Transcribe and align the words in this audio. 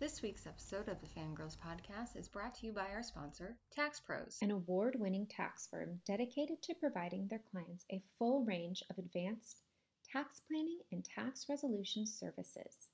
This 0.00 0.22
week's 0.22 0.44
episode 0.48 0.88
of 0.88 1.00
the 1.00 1.06
Fangirls 1.06 1.56
Podcast 1.56 2.16
is 2.16 2.26
brought 2.26 2.56
to 2.56 2.66
you 2.66 2.72
by 2.72 2.88
our 2.88 3.04
sponsor, 3.04 3.56
Tax 3.70 4.00
Pros. 4.00 4.38
an 4.42 4.50
award 4.50 4.96
winning 4.98 5.24
tax 5.24 5.68
firm 5.68 6.00
dedicated 6.04 6.60
to 6.62 6.74
providing 6.74 7.28
their 7.28 7.42
clients 7.52 7.84
a 7.92 8.02
full 8.18 8.44
range 8.44 8.82
of 8.90 8.98
advanced 8.98 9.62
tax 10.04 10.40
planning 10.48 10.80
and 10.90 11.04
tax 11.04 11.48
resolution 11.48 12.06
services. 12.06 12.88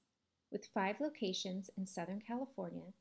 With 0.52 0.68
five 0.74 1.00
locations 1.00 1.70
in 1.78 1.86
Southern 1.86 2.20
California, 2.20 2.92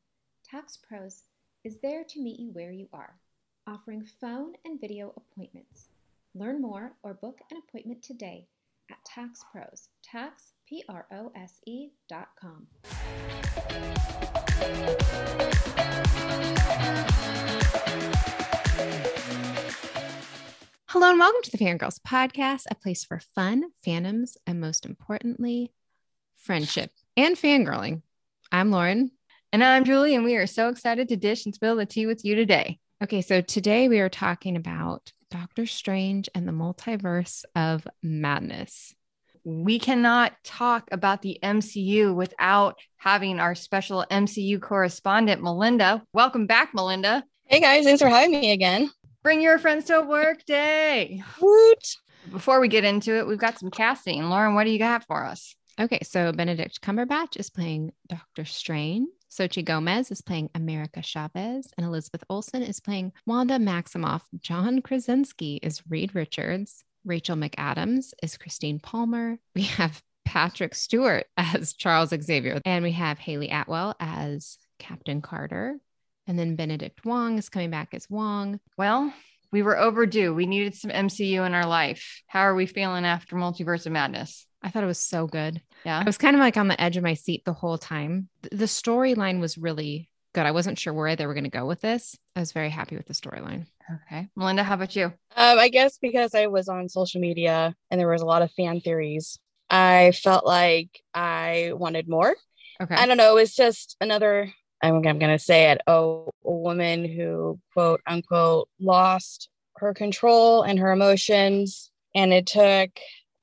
Tax 0.45 0.77
Pros 0.77 1.23
is 1.65 1.81
there 1.81 2.05
to 2.05 2.21
meet 2.21 2.39
you 2.39 2.51
where 2.51 2.71
you 2.71 2.87
are, 2.93 3.19
offering 3.67 4.05
phone 4.21 4.53
and 4.63 4.79
video 4.79 5.13
appointments. 5.17 5.89
Learn 6.33 6.61
more 6.61 6.93
or 7.03 7.15
book 7.15 7.41
an 7.51 7.57
appointment 7.57 8.01
today 8.01 8.47
at 8.89 9.03
Tax 9.03 9.43
Pros, 9.51 9.89
tax, 10.01 10.53
P 10.69 10.83
R 10.87 11.07
O 11.11 11.31
S 11.35 11.59
E 11.65 11.89
dot 12.07 12.27
com. 12.39 12.67
Hello 20.85 21.09
and 21.09 21.17
welcome 21.17 21.41
to 21.41 21.51
the 21.51 21.57
Fangirls 21.57 21.99
Podcast, 22.07 22.65
a 22.69 22.75
place 22.75 23.03
for 23.03 23.19
fun, 23.33 23.71
fandoms, 23.83 24.37
and 24.45 24.61
most 24.61 24.85
importantly, 24.85 25.71
friendship 26.37 26.91
and 27.17 27.35
fangirling. 27.35 28.03
I'm 28.51 28.69
Lauren. 28.69 29.09
And 29.51 29.63
I'm 29.63 29.85
Julie, 29.85 30.13
and 30.13 30.23
we 30.23 30.35
are 30.35 30.45
so 30.45 30.69
excited 30.69 31.09
to 31.09 31.17
dish 31.17 31.45
and 31.45 31.55
spill 31.55 31.77
the 31.77 31.87
tea 31.87 32.05
with 32.05 32.23
you 32.23 32.35
today. 32.35 32.77
Okay, 33.01 33.23
so 33.23 33.41
today 33.41 33.87
we 33.87 34.01
are 34.01 34.09
talking 34.09 34.55
about 34.55 35.13
Doctor 35.31 35.65
Strange 35.65 36.29
and 36.35 36.47
the 36.47 36.51
multiverse 36.51 37.43
of 37.55 37.87
madness. 38.03 38.93
We 39.43 39.79
cannot 39.79 40.33
talk 40.43 40.89
about 40.91 41.21
the 41.21 41.39
MCU 41.41 42.13
without 42.13 42.77
having 42.97 43.39
our 43.39 43.55
special 43.55 44.05
MCU 44.09 44.61
correspondent, 44.61 45.41
Melinda. 45.41 46.03
Welcome 46.13 46.47
back, 46.47 46.73
Melinda. 46.73 47.23
Hey 47.45 47.59
guys, 47.59 47.85
thanks 47.85 48.01
for 48.01 48.09
having 48.09 48.31
me 48.31 48.51
again. 48.51 48.91
Bring 49.23 49.41
your 49.41 49.57
friends 49.57 49.85
to 49.85 50.01
work 50.01 50.45
day. 50.45 51.23
Woot! 51.41 51.95
Before 52.31 52.59
we 52.59 52.67
get 52.67 52.83
into 52.83 53.17
it, 53.17 53.27
we've 53.27 53.37
got 53.37 53.59
some 53.59 53.71
casting. 53.71 54.23
Lauren, 54.29 54.55
what 54.55 54.65
do 54.65 54.71
you 54.71 54.79
got 54.79 55.05
for 55.05 55.25
us? 55.25 55.55
Okay, 55.79 55.99
so 56.03 56.31
Benedict 56.31 56.81
Cumberbatch 56.81 57.37
is 57.37 57.49
playing 57.49 57.91
Doctor 58.07 58.45
Strange. 58.45 59.07
Xochitl 59.31 59.65
Gomez 59.65 60.11
is 60.11 60.21
playing 60.21 60.49
America 60.55 61.01
Chavez, 61.01 61.69
and 61.77 61.85
Elizabeth 61.85 62.23
Olsen 62.29 62.63
is 62.63 62.79
playing 62.79 63.13
Wanda 63.25 63.57
Maximoff. 63.57 64.21
John 64.39 64.81
Krasinski 64.81 65.59
is 65.61 65.81
Reed 65.87 66.15
Richards. 66.15 66.83
Rachel 67.09 67.35
McAdams 67.35 68.13
is 68.21 68.37
Christine 68.37 68.79
Palmer. 68.79 69.39
We 69.55 69.63
have 69.63 70.01
Patrick 70.25 70.75
Stewart 70.75 71.25
as 71.37 71.73
Charles 71.73 72.09
Xavier, 72.09 72.61
and 72.63 72.83
we 72.83 72.91
have 72.93 73.17
Hayley 73.17 73.49
Atwell 73.49 73.95
as 73.99 74.57
Captain 74.77 75.21
Carter. 75.21 75.79
And 76.27 76.37
then 76.37 76.55
Benedict 76.55 77.03
Wong 77.03 77.39
is 77.39 77.49
coming 77.49 77.71
back 77.71 77.95
as 77.95 78.07
Wong. 78.07 78.59
Well, 78.77 79.11
we 79.51 79.63
were 79.63 79.77
overdue. 79.77 80.35
We 80.35 80.45
needed 80.45 80.75
some 80.75 80.91
MCU 80.91 81.43
in 81.45 81.55
our 81.55 81.65
life. 81.65 82.21
How 82.27 82.41
are 82.41 82.53
we 82.53 82.67
feeling 82.67 83.03
after 83.03 83.35
Multiverse 83.35 83.87
of 83.87 83.91
Madness? 83.91 84.45
I 84.61 84.69
thought 84.69 84.83
it 84.83 84.87
was 84.87 84.99
so 84.99 85.25
good. 85.25 85.61
Yeah. 85.85 85.97
I 85.99 86.03
was 86.03 86.19
kind 86.19 86.35
of 86.35 86.39
like 86.39 86.57
on 86.57 86.67
the 86.67 86.79
edge 86.79 86.97
of 86.97 87.03
my 87.03 87.15
seat 87.15 87.43
the 87.45 87.53
whole 87.53 87.79
time. 87.79 88.29
The 88.43 88.65
storyline 88.65 89.39
was 89.39 89.57
really 89.57 90.09
good. 90.39 90.47
I 90.47 90.51
wasn't 90.51 90.79
sure 90.79 90.93
where 90.93 91.15
they 91.15 91.27
were 91.27 91.33
going 91.33 91.43
to 91.43 91.49
go 91.49 91.65
with 91.65 91.81
this. 91.81 92.17
I 92.35 92.39
was 92.39 92.53
very 92.53 92.69
happy 92.69 92.95
with 92.95 93.07
the 93.07 93.13
storyline. 93.13 93.65
Okay. 94.07 94.27
Melinda, 94.35 94.63
how 94.63 94.75
about 94.75 94.95
you? 94.95 95.05
Um, 95.35 95.59
I 95.59 95.67
guess 95.69 95.97
because 95.97 96.33
I 96.33 96.47
was 96.47 96.69
on 96.69 96.87
social 96.87 97.19
media 97.19 97.75
and 97.91 97.99
there 97.99 98.07
was 98.07 98.21
a 98.21 98.25
lot 98.25 98.41
of 98.41 98.51
fan 98.51 98.79
theories, 98.79 99.37
I 99.69 100.13
felt 100.23 100.45
like 100.45 101.01
I 101.13 101.73
wanted 101.75 102.07
more. 102.07 102.35
Okay. 102.81 102.95
I 102.95 103.05
don't 103.05 103.17
know. 103.17 103.37
It's 103.37 103.55
just 103.55 103.97
another. 103.99 104.53
I'm, 104.81 105.05
I'm 105.05 105.19
gonna 105.19 105.39
say 105.39 105.71
it. 105.71 105.81
Oh, 105.87 106.29
a 106.45 106.51
woman 106.51 107.03
who 107.03 107.59
quote 107.73 107.99
unquote 108.07 108.69
lost 108.79 109.49
her 109.77 109.93
control 109.93 110.61
and 110.61 110.79
her 110.79 110.91
emotions, 110.91 111.91
and 112.15 112.31
it 112.31 112.47
took 112.47 112.89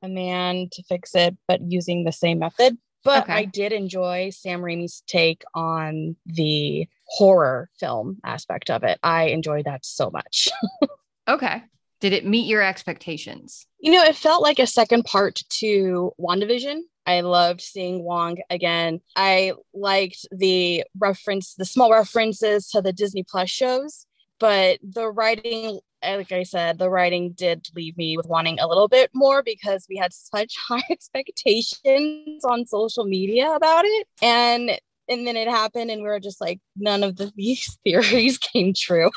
a 0.03 0.09
man 0.09 0.69
to 0.73 0.83
fix 0.85 1.15
it, 1.15 1.37
but 1.47 1.61
using 1.61 2.05
the 2.05 2.13
same 2.13 2.39
method. 2.39 2.79
But 3.07 3.23
Okay. 3.23 3.33
I 3.33 3.45
did 3.47 3.73
enjoy 3.73 4.31
Sam 4.31 4.61
Raimi's 4.61 5.03
take 5.07 5.43
on 5.55 6.17
the 6.27 6.87
horror 7.07 7.71
film 7.81 8.19
aspect 8.25 8.69
of 8.69 8.83
it. 8.83 8.99
I 9.03 9.29
enjoyed 9.29 9.65
that 9.65 9.87
so 9.87 10.11
much. 10.11 10.49
Okay. 11.29 11.61
Did 12.01 12.13
it 12.13 12.25
meet 12.25 12.47
your 12.47 12.63
expectations? 12.63 13.67
You 13.81 13.91
know, 13.91 14.05
it 14.05 14.15
felt 14.15 14.43
like 14.43 14.61
a 14.61 14.67
second 14.67 15.05
part 15.07 15.43
to 15.59 16.13
WandaVision. 16.21 16.83
I 17.05 17.23
loved 17.23 17.61
seeing 17.61 18.05
Wong 18.05 18.37
again. 18.49 19.01
I 19.17 19.55
liked 19.75 20.25
the 20.31 20.85
reference, 20.97 21.55
the 21.55 21.65
small 21.65 21.91
references 21.93 22.69
to 22.71 22.81
the 22.81 22.93
Disney 22.93 23.25
Plus 23.29 23.51
shows, 23.51 24.06
but 24.39 24.79
the 24.83 25.09
writing, 25.09 25.81
like 26.03 26.33
I 26.33 26.43
said, 26.43 26.79
the 26.79 26.91
writing 26.91 27.33
did 27.33 27.69
leave 27.75 27.97
me 27.97 28.17
with 28.17 28.27
wanting 28.27 28.59
a 28.59 28.67
little 28.67 28.89
bit 28.89 29.11
more 29.15 29.43
because 29.43 29.87
we 29.89 29.97
had 29.97 30.13
such 30.13 30.55
high 30.69 30.85
expectations 30.91 32.45
on 32.45 32.67
social 32.67 33.05
media 33.05 33.53
about 33.53 33.85
it. 33.85 34.07
And 34.23 34.79
and 35.09 35.25
then 35.25 35.37
it 35.37 35.49
happened, 35.49 35.91
and 35.91 36.03
we 36.03 36.09
were 36.09 36.19
just 36.19 36.41
like, 36.41 36.59
none 36.77 37.05
of 37.05 37.17
the, 37.17 37.33
these 37.37 37.79
theories 37.85 38.39
came 38.39 38.75
true. 38.75 39.11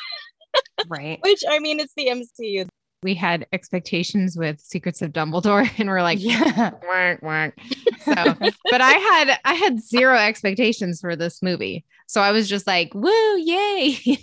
Right. 0.87 1.19
Which 1.23 1.43
I 1.49 1.59
mean, 1.59 1.79
it's 1.79 1.93
the 1.95 2.07
MCU. 2.07 2.67
We 3.01 3.15
had 3.15 3.47
expectations 3.53 4.35
with 4.37 4.59
Secrets 4.59 5.01
of 5.01 5.13
Dumbledore, 5.13 5.69
and 5.79 5.87
we're 5.87 6.01
like, 6.01 6.19
yeah. 6.21 6.71
whack, 6.87 7.21
whack. 7.21 7.57
So, 8.03 8.13
but 8.13 8.81
I 8.81 8.91
had 8.91 9.39
I 9.45 9.53
had 9.53 9.79
zero 9.79 10.17
expectations 10.17 10.99
for 10.99 11.15
this 11.15 11.41
movie, 11.41 11.85
so 12.07 12.21
I 12.21 12.31
was 12.31 12.49
just 12.49 12.67
like, 12.67 12.93
"Woo, 12.93 13.37
yay!" 13.37 14.19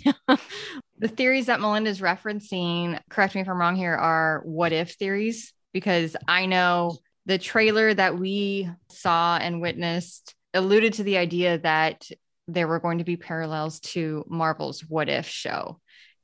The 0.99 1.07
theories 1.07 1.45
that 1.45 1.61
Melinda's 1.61 2.01
referencing, 2.01 2.99
correct 3.09 3.35
me 3.35 3.41
if 3.41 3.49
I'm 3.49 3.59
wrong 3.59 3.75
here, 3.75 3.93
are 3.93 4.41
what 4.45 4.73
if 4.73 4.93
theories, 4.93 5.53
because 5.73 6.15
I 6.27 6.47
know 6.47 6.97
the 7.27 7.37
trailer 7.37 7.93
that 7.93 8.17
we 8.17 8.69
saw 8.89 9.37
and 9.37 9.61
witnessed 9.61 10.33
alluded 10.53 10.93
to 10.93 11.03
the 11.03 11.17
idea 11.17 11.59
that 11.59 12.07
there 12.47 12.67
were 12.67 12.79
going 12.79 12.97
to 12.99 13.03
be 13.03 13.17
parallels 13.17 13.79
to 13.81 14.25
Marvel's 14.27 14.81
What 14.81 15.09
If 15.09 15.27
show. 15.27 15.79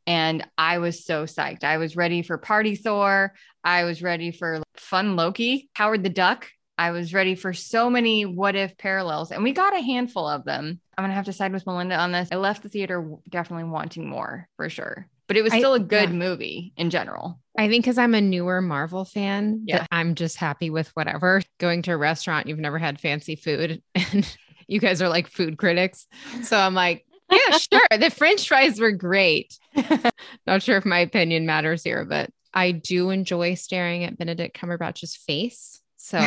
And 0.08 0.46
I 0.58 0.80
was 0.80 1.06
so 1.06 1.26
psyched. 1.26 1.64
I 1.64 1.78
was 1.78 1.96
ready 1.96 2.24
for 2.24 2.38
Party 2.38 2.76
Thor. 2.76 3.34
I 3.64 3.84
was 3.84 4.02
ready 4.02 4.32
for 4.32 4.64
Fun 4.76 5.16
Loki, 5.16 5.70
Howard 5.74 6.04
the 6.04 6.10
Duck. 6.10 6.50
I 6.78 6.92
was 6.92 7.14
ready 7.14 7.36
for 7.36 7.54
so 7.54 7.90
many 7.90 8.26
what 8.26 8.56
if 8.56 8.78
parallels, 8.78 9.32
and 9.32 9.44
we 9.44 9.52
got 9.52 9.76
a 9.76 9.82
handful 9.82 10.28
of 10.28 10.44
them. 10.44 10.80
I'm 10.98 11.04
gonna 11.04 11.14
have 11.14 11.26
to 11.26 11.34
side 11.34 11.52
with 11.54 11.66
Melinda 11.66 11.96
on 11.96 12.12
this. 12.12 12.30
I 12.32 12.36
left 12.36 12.64
the 12.64 12.70
theater 12.70 13.08
definitely 13.30 13.66
wanting 13.66 14.08
more 14.08 14.48
for 14.56 14.70
sure, 14.70 15.08
but 15.28 15.38
it 15.38 15.42
was 15.44 15.54
still 15.54 15.74
a 15.74 15.80
good 15.80 16.10
yeah. 16.10 16.16
movie 16.16 16.74
in 16.78 16.90
general. 16.90 17.40
I 17.58 17.68
think 17.68 17.84
because 17.84 17.98
I'm 17.98 18.16
a 18.16 18.22
newer 18.22 18.62
Marvel 18.62 19.06
fan, 19.06 19.64
Yeah. 19.66 19.80
that 19.80 19.88
I'm 19.92 20.16
just 20.16 20.38
happy 20.38 20.70
with 20.70 20.90
whatever. 20.96 21.42
Going 21.60 21.82
to 21.84 21.94
a 21.94 21.98
restaurant, 21.98 22.48
you've 22.48 22.60
never 22.60 22.80
had 22.80 23.00
fancy 23.00 23.36
food, 23.36 23.82
and 23.96 24.38
you 24.68 24.80
guys 24.80 25.02
are 25.02 25.10
like 25.10 25.28
food 25.28 25.58
critics, 25.58 26.08
so 26.44 26.58
I'm 26.58 26.74
like, 26.74 27.06
yeah, 27.32 27.58
sure. 27.72 27.88
The 28.00 28.10
French 28.10 28.48
fries 28.48 28.80
were 28.80 28.92
great. 28.92 29.58
Not 30.48 30.62
sure 30.62 30.78
if 30.78 30.86
my 30.86 31.00
opinion 31.00 31.46
matters 31.46 31.84
here, 31.84 32.06
but 32.06 32.30
I 32.54 32.72
do 32.72 33.10
enjoy 33.10 33.56
staring 33.56 34.04
at 34.04 34.18
Benedict 34.18 34.56
Cumberbatch's 34.58 35.16
face. 35.16 35.82
So 35.98 36.20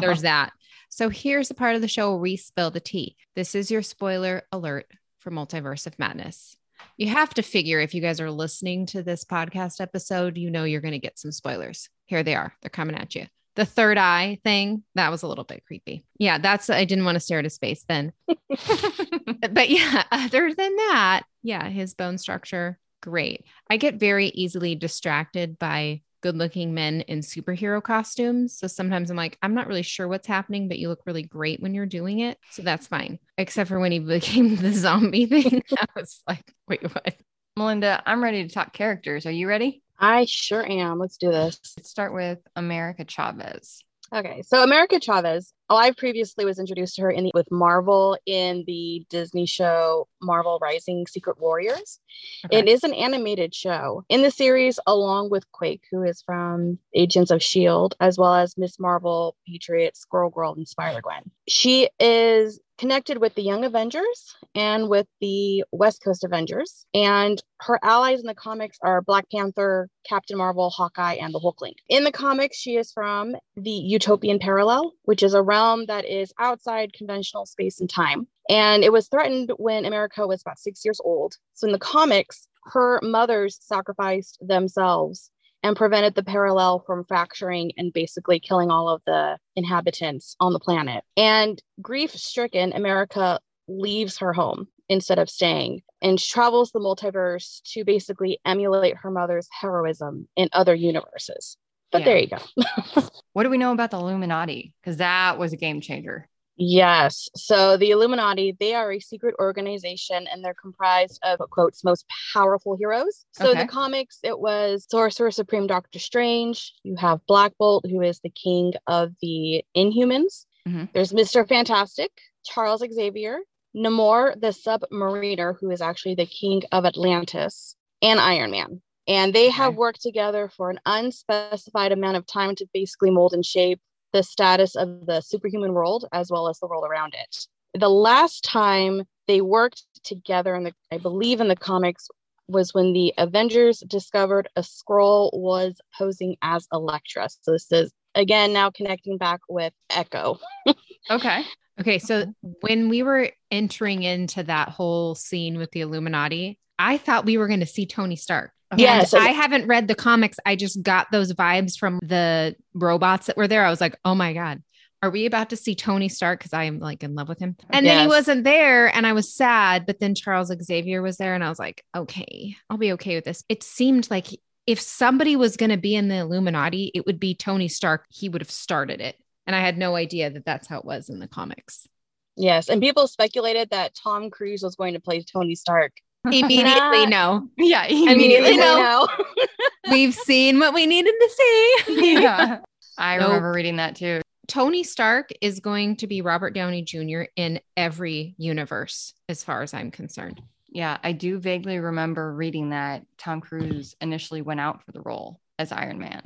there's 0.00 0.22
that. 0.22 0.52
So 1.00 1.08
here's 1.08 1.48
the 1.48 1.54
part 1.54 1.76
of 1.76 1.80
the 1.80 1.88
show 1.88 2.10
where 2.10 2.18
we 2.18 2.36
spill 2.36 2.70
the 2.70 2.78
tea. 2.78 3.16
This 3.34 3.54
is 3.54 3.70
your 3.70 3.80
spoiler 3.80 4.42
alert 4.52 4.86
for 5.20 5.30
Multiverse 5.30 5.86
of 5.86 5.98
Madness. 5.98 6.58
You 6.98 7.08
have 7.08 7.32
to 7.32 7.42
figure 7.42 7.80
if 7.80 7.94
you 7.94 8.02
guys 8.02 8.20
are 8.20 8.30
listening 8.30 8.84
to 8.88 9.02
this 9.02 9.24
podcast 9.24 9.80
episode, 9.80 10.36
you 10.36 10.50
know 10.50 10.64
you're 10.64 10.82
going 10.82 10.92
to 10.92 10.98
get 10.98 11.18
some 11.18 11.32
spoilers. 11.32 11.88
Here 12.04 12.22
they 12.22 12.34
are. 12.34 12.54
They're 12.60 12.68
coming 12.68 12.96
at 12.96 13.14
you. 13.14 13.24
The 13.56 13.64
third 13.64 13.96
eye 13.96 14.40
thing, 14.44 14.84
that 14.94 15.10
was 15.10 15.22
a 15.22 15.26
little 15.26 15.44
bit 15.44 15.64
creepy. 15.64 16.04
Yeah, 16.18 16.36
that's, 16.36 16.68
I 16.68 16.84
didn't 16.84 17.06
want 17.06 17.16
to 17.16 17.20
stare 17.20 17.38
into 17.38 17.48
space 17.48 17.82
then. 17.88 18.12
but 18.28 19.70
yeah, 19.70 20.04
other 20.12 20.52
than 20.52 20.76
that, 20.76 21.22
yeah, 21.42 21.66
his 21.70 21.94
bone 21.94 22.18
structure, 22.18 22.78
great. 23.00 23.46
I 23.70 23.78
get 23.78 23.94
very 23.94 24.26
easily 24.26 24.74
distracted 24.74 25.58
by 25.58 26.02
good 26.20 26.36
looking 26.36 26.74
men 26.74 27.02
in 27.02 27.20
superhero 27.20 27.82
costumes. 27.82 28.58
So 28.58 28.66
sometimes 28.66 29.10
I'm 29.10 29.16
like, 29.16 29.38
I'm 29.42 29.54
not 29.54 29.66
really 29.66 29.82
sure 29.82 30.08
what's 30.08 30.26
happening, 30.26 30.68
but 30.68 30.78
you 30.78 30.88
look 30.88 31.02
really 31.06 31.22
great 31.22 31.60
when 31.60 31.74
you're 31.74 31.86
doing 31.86 32.20
it. 32.20 32.38
So 32.50 32.62
that's 32.62 32.86
fine. 32.86 33.18
Except 33.38 33.68
for 33.68 33.80
when 33.80 33.92
he 33.92 33.98
became 33.98 34.56
the 34.56 34.72
zombie 34.72 35.26
thing. 35.26 35.62
I 35.78 35.86
was 35.96 36.22
like, 36.26 36.52
wait, 36.68 36.82
what? 36.82 37.14
Melinda, 37.56 38.02
I'm 38.06 38.22
ready 38.22 38.46
to 38.46 38.52
talk 38.52 38.72
characters. 38.72 39.26
Are 39.26 39.30
you 39.30 39.48
ready? 39.48 39.82
I 39.98 40.24
sure 40.26 40.64
am. 40.64 40.98
Let's 40.98 41.18
do 41.18 41.30
this. 41.30 41.60
Let's 41.76 41.90
start 41.90 42.14
with 42.14 42.38
America 42.56 43.04
Chavez. 43.04 43.84
Okay, 44.12 44.42
so 44.42 44.64
America 44.64 44.98
Chavez, 44.98 45.52
oh, 45.70 45.76
I 45.76 45.92
previously 45.92 46.44
was 46.44 46.58
introduced 46.58 46.96
to 46.96 47.02
her 47.02 47.10
in 47.10 47.24
the, 47.24 47.30
with 47.32 47.50
Marvel 47.50 48.18
in 48.26 48.64
the 48.66 49.06
Disney 49.08 49.46
show 49.46 50.08
Marvel 50.20 50.58
Rising 50.60 51.06
Secret 51.06 51.40
Warriors. 51.40 52.00
Okay. 52.46 52.58
It 52.58 52.68
is 52.68 52.84
an 52.84 52.92
animated 52.92 53.54
show 53.54 54.04
in 54.08 54.22
the 54.22 54.30
series, 54.30 54.78
along 54.86 55.30
with 55.30 55.50
Quake, 55.52 55.84
who 55.90 56.02
is 56.02 56.22
from 56.22 56.78
Agents 56.94 57.30
of 57.30 57.36
S.H.I.E.L.D., 57.36 57.96
as 58.00 58.18
well 58.18 58.34
as 58.34 58.58
Miss 58.58 58.78
Marvel, 58.78 59.36
Patriot, 59.46 59.96
Squirrel 59.96 60.30
Girl, 60.30 60.54
and 60.54 60.66
Spider 60.66 61.00
Gwen. 61.00 61.30
She 61.48 61.88
is 62.00 62.60
connected 62.80 63.18
with 63.18 63.34
the 63.34 63.42
Young 63.42 63.62
Avengers 63.62 64.34
and 64.54 64.88
with 64.88 65.06
the 65.20 65.62
West 65.70 66.02
Coast 66.02 66.24
Avengers. 66.24 66.86
And 66.94 67.40
her 67.60 67.78
allies 67.82 68.20
in 68.20 68.26
the 68.26 68.34
comics 68.34 68.78
are 68.82 69.02
Black 69.02 69.26
Panther, 69.30 69.90
Captain 70.08 70.38
Marvel, 70.38 70.70
Hawkeye, 70.70 71.16
and 71.20 71.34
the 71.34 71.40
Hulkling. 71.40 71.74
In 71.90 72.04
the 72.04 72.10
comics, 72.10 72.56
she 72.56 72.76
is 72.76 72.90
from 72.90 73.36
the 73.54 73.70
Utopian 73.70 74.38
Parallel, 74.38 74.92
which 75.02 75.22
is 75.22 75.34
a 75.34 75.42
realm 75.42 75.84
that 75.86 76.06
is 76.06 76.32
outside 76.38 76.94
conventional 76.94 77.44
space 77.44 77.80
and 77.80 77.90
time. 77.90 78.26
And 78.48 78.82
it 78.82 78.92
was 78.92 79.08
threatened 79.08 79.52
when 79.58 79.84
America 79.84 80.26
was 80.26 80.40
about 80.40 80.58
six 80.58 80.82
years 80.82 81.02
old. 81.04 81.36
So 81.52 81.66
in 81.66 81.72
the 81.72 81.78
comics, 81.78 82.48
her 82.64 82.98
mothers 83.02 83.58
sacrificed 83.60 84.38
themselves 84.40 85.30
and 85.62 85.76
prevented 85.76 86.14
the 86.14 86.22
parallel 86.22 86.80
from 86.86 87.04
fracturing 87.04 87.72
and 87.76 87.92
basically 87.92 88.40
killing 88.40 88.70
all 88.70 88.88
of 88.88 89.02
the 89.06 89.38
inhabitants 89.56 90.36
on 90.40 90.52
the 90.52 90.60
planet. 90.60 91.04
And 91.16 91.62
grief 91.82 92.12
stricken, 92.12 92.72
America 92.72 93.40
leaves 93.68 94.18
her 94.18 94.32
home 94.32 94.68
instead 94.88 95.18
of 95.18 95.30
staying 95.30 95.82
and 96.02 96.18
travels 96.18 96.72
the 96.72 96.80
multiverse 96.80 97.62
to 97.72 97.84
basically 97.84 98.40
emulate 98.44 98.96
her 98.96 99.10
mother's 99.10 99.48
heroism 99.60 100.28
in 100.36 100.48
other 100.52 100.74
universes. 100.74 101.56
But 101.92 102.00
Yeah. 102.00 102.04
there 102.04 102.18
you 102.18 102.28
go. 102.28 103.02
What 103.32 103.44
do 103.44 103.50
we 103.50 103.58
know 103.58 103.70
about 103.72 103.92
the 103.92 103.96
Illuminati? 103.98 104.74
Because 104.80 104.96
that 104.96 105.38
was 105.38 105.52
a 105.52 105.56
game 105.56 105.80
changer. 105.80 106.28
Yes. 106.56 107.28
So 107.34 107.76
the 107.76 107.90
Illuminati, 107.90 108.56
they 108.58 108.74
are 108.74 108.92
a 108.92 109.00
secret 109.00 109.34
organization 109.40 110.26
and 110.26 110.44
they're 110.44 110.54
comprised 110.54 111.18
of 111.22 111.38
quotes 111.50 111.82
most 111.84 112.04
powerful 112.34 112.76
heroes. 112.76 113.24
So 113.32 113.50
Okay. 113.50 113.62
the 113.62 113.68
comics, 113.68 114.18
it 114.22 114.38
was 114.38 114.86
Sorcerer 114.90 115.30
Supreme 115.30 115.66
Doctor 115.66 115.98
Strange. 115.98 116.72
You 116.82 116.96
have 116.96 117.24
Black 117.26 117.52
Bolt, 117.58 117.86
who 117.88 118.02
is 118.02 118.20
the 118.20 118.30
king 118.30 118.74
of 118.86 119.12
the 119.22 119.64
Inhumans. 119.74 120.44
Mhm. 120.68 120.92
There's 120.92 121.12
Mr. 121.12 121.48
Fantastic, 121.48 122.10
Charles 122.44 122.82
Xavier, 122.92 123.40
Namor 123.74 124.38
the 124.38 124.48
Submariner, 124.48 125.56
who 125.58 125.70
is 125.70 125.80
actually 125.80 126.16
the 126.16 126.26
king 126.26 126.62
of 126.72 126.84
Atlantis, 126.84 127.76
and 128.02 128.20
Iron 128.20 128.50
Man. 128.50 128.82
And 129.06 129.34
they 129.34 129.48
have 129.48 129.76
worked 129.76 130.02
together 130.02 130.48
for 130.48 130.70
an 130.70 130.78
unspecified 130.86 131.90
amount 131.92 132.16
of 132.16 132.26
time 132.26 132.54
to 132.56 132.66
basically 132.74 133.10
mold 133.10 133.32
and 133.32 133.44
shape 133.44 133.80
the 134.12 134.22
status 134.22 134.76
of 134.76 135.06
the 135.06 135.20
superhuman 135.20 135.72
world 135.72 136.06
as 136.12 136.30
well 136.30 136.48
as 136.48 136.58
the 136.58 136.66
world 136.66 136.84
around 136.88 137.14
it. 137.14 137.46
The 137.78 137.88
last 137.88 138.44
time 138.44 139.02
they 139.28 139.40
worked 139.40 139.84
together 140.02 140.54
in 140.54 140.64
the 140.64 140.72
I 140.90 140.98
believe 140.98 141.40
in 141.40 141.48
the 141.48 141.56
comics 141.56 142.08
was 142.48 142.74
when 142.74 142.92
the 142.92 143.14
Avengers 143.16 143.80
discovered 143.86 144.48
a 144.56 144.62
Skrull 144.62 145.30
was 145.32 145.80
posing 145.96 146.36
as 146.42 146.66
Elektra. 146.72 147.28
So 147.42 147.52
this 147.52 147.70
is 147.70 147.92
again 148.14 148.52
now 148.52 148.70
connecting 148.70 149.18
back 149.18 149.40
with 149.48 149.72
Echo. 149.90 150.38
Okay. 151.10 151.44
Okay, 151.80 151.98
so 151.98 152.32
when 152.60 152.90
we 152.90 153.02
were 153.02 153.30
entering 153.50 154.02
into 154.02 154.42
that 154.42 154.68
whole 154.68 155.14
scene 155.14 155.56
with 155.56 155.70
the 155.70 155.80
Illuminati, 155.80 156.58
I 156.78 156.98
thought 156.98 157.24
we 157.24 157.38
were 157.38 157.48
going 157.48 157.60
to 157.60 157.66
see 157.66 157.86
Tony 157.86 158.16
Stark. 158.16 158.52
Okay. 158.72 158.82
Yes. 158.82 159.12
And 159.12 159.22
I 159.22 159.30
haven't 159.30 159.66
read 159.66 159.88
the 159.88 159.94
comics. 159.94 160.38
I 160.46 160.56
just 160.56 160.82
got 160.82 161.10
those 161.10 161.32
vibes 161.32 161.76
from 161.78 161.98
the 162.02 162.54
robots 162.72 163.26
that 163.26 163.36
were 163.36 163.48
there. 163.48 163.64
I 163.64 163.70
was 163.70 163.80
like, 163.80 163.98
oh 164.04 164.14
my 164.14 164.32
God, 164.32 164.62
are 165.02 165.10
we 165.10 165.26
about 165.26 165.50
to 165.50 165.56
see 165.56 165.74
Tony 165.74 166.08
Stark? 166.08 166.38
Because 166.38 166.52
I 166.52 166.64
am 166.64 166.78
like 166.78 167.02
in 167.02 167.14
love 167.14 167.28
with 167.28 167.40
him. 167.40 167.56
And 167.70 167.84
then 167.84 168.02
he 168.02 168.06
wasn't 168.06 168.44
there 168.44 168.94
and 168.94 169.06
I 169.06 169.12
was 169.12 169.34
sad. 169.34 169.86
But 169.86 169.98
then 169.98 170.14
Charles 170.14 170.52
Xavier 170.62 171.02
was 171.02 171.16
there 171.16 171.34
and 171.34 171.42
I 171.42 171.48
was 171.48 171.58
like, 171.58 171.84
okay, 171.96 172.54
I'll 172.68 172.76
be 172.76 172.92
okay 172.92 173.16
with 173.16 173.24
this. 173.24 173.44
It 173.48 173.62
seemed 173.62 174.10
like 174.10 174.26
if 174.66 174.80
somebody 174.80 175.34
was 175.36 175.56
going 175.56 175.70
to 175.70 175.76
be 175.76 175.96
in 175.96 176.08
the 176.08 176.18
Illuminati, 176.18 176.92
it 176.94 177.06
would 177.06 177.18
be 177.18 177.34
Tony 177.34 177.66
Stark. 177.66 178.04
He 178.08 178.28
would 178.28 178.40
have 178.40 178.50
started 178.50 179.00
it. 179.00 179.16
And 179.46 179.56
I 179.56 179.60
had 179.60 179.78
no 179.78 179.96
idea 179.96 180.30
that 180.30 180.44
that's 180.44 180.68
how 180.68 180.78
it 180.78 180.84
was 180.84 181.08
in 181.08 181.18
the 181.18 181.26
comics. 181.26 181.88
Yes, 182.36 182.68
and 182.68 182.80
people 182.80 183.08
speculated 183.08 183.70
that 183.70 183.94
Tom 183.94 184.30
Cruise 184.30 184.62
was 184.62 184.76
going 184.76 184.94
to 184.94 185.00
play 185.00 185.22
Tony 185.22 185.54
Stark. 185.54 185.92
Immediately, 186.24 187.06
no. 187.06 187.48
Yeah. 187.56 187.86
Immediately, 187.86 188.56
no. 188.56 189.08
We've 189.90 190.14
seen 190.14 190.58
what 190.58 190.74
we 190.74 190.86
needed 190.86 191.14
to 191.18 191.30
see. 191.30 192.22
yeah. 192.22 192.58
I 192.98 193.16
Nope. 193.16 193.28
remember 193.28 193.52
reading 193.52 193.76
that 193.76 193.96
too. 193.96 194.20
Tony 194.46 194.82
Stark 194.82 195.30
is 195.40 195.60
going 195.60 195.96
to 195.96 196.06
be 196.06 196.20
Robert 196.22 196.50
Downey 196.54 196.82
Jr. 196.82 197.22
in 197.36 197.60
every 197.76 198.34
universe, 198.36 199.14
as 199.28 199.42
far 199.44 199.62
as 199.62 199.72
I'm 199.72 199.90
concerned. 199.90 200.42
Yeah, 200.68 200.98
I 201.02 201.12
do 201.12 201.38
vaguely 201.38 201.78
remember 201.78 202.32
reading 202.34 202.70
that 202.70 203.04
Tom 203.16 203.40
Cruise 203.40 203.94
initially 204.00 204.42
went 204.42 204.60
out 204.60 204.84
for 204.84 204.92
the 204.92 205.00
role 205.00 205.40
as 205.58 205.72
Iron 205.72 205.98
Man 205.98 206.22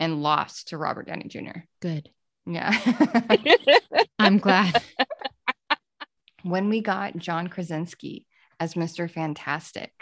and 0.00 0.22
lost 0.22 0.68
to 0.68 0.78
Robert 0.78 1.06
Downey 1.06 1.28
Jr. 1.28 1.60
Good. 1.80 2.10
Yeah. 2.46 2.72
I'm 4.18 4.38
glad. 4.38 4.82
when 6.42 6.68
we 6.68 6.80
got 6.80 7.16
John 7.16 7.48
Krasinski 7.48 8.26
as 8.60 8.74
Mr. 8.74 9.10
Fantastic, 9.10 9.92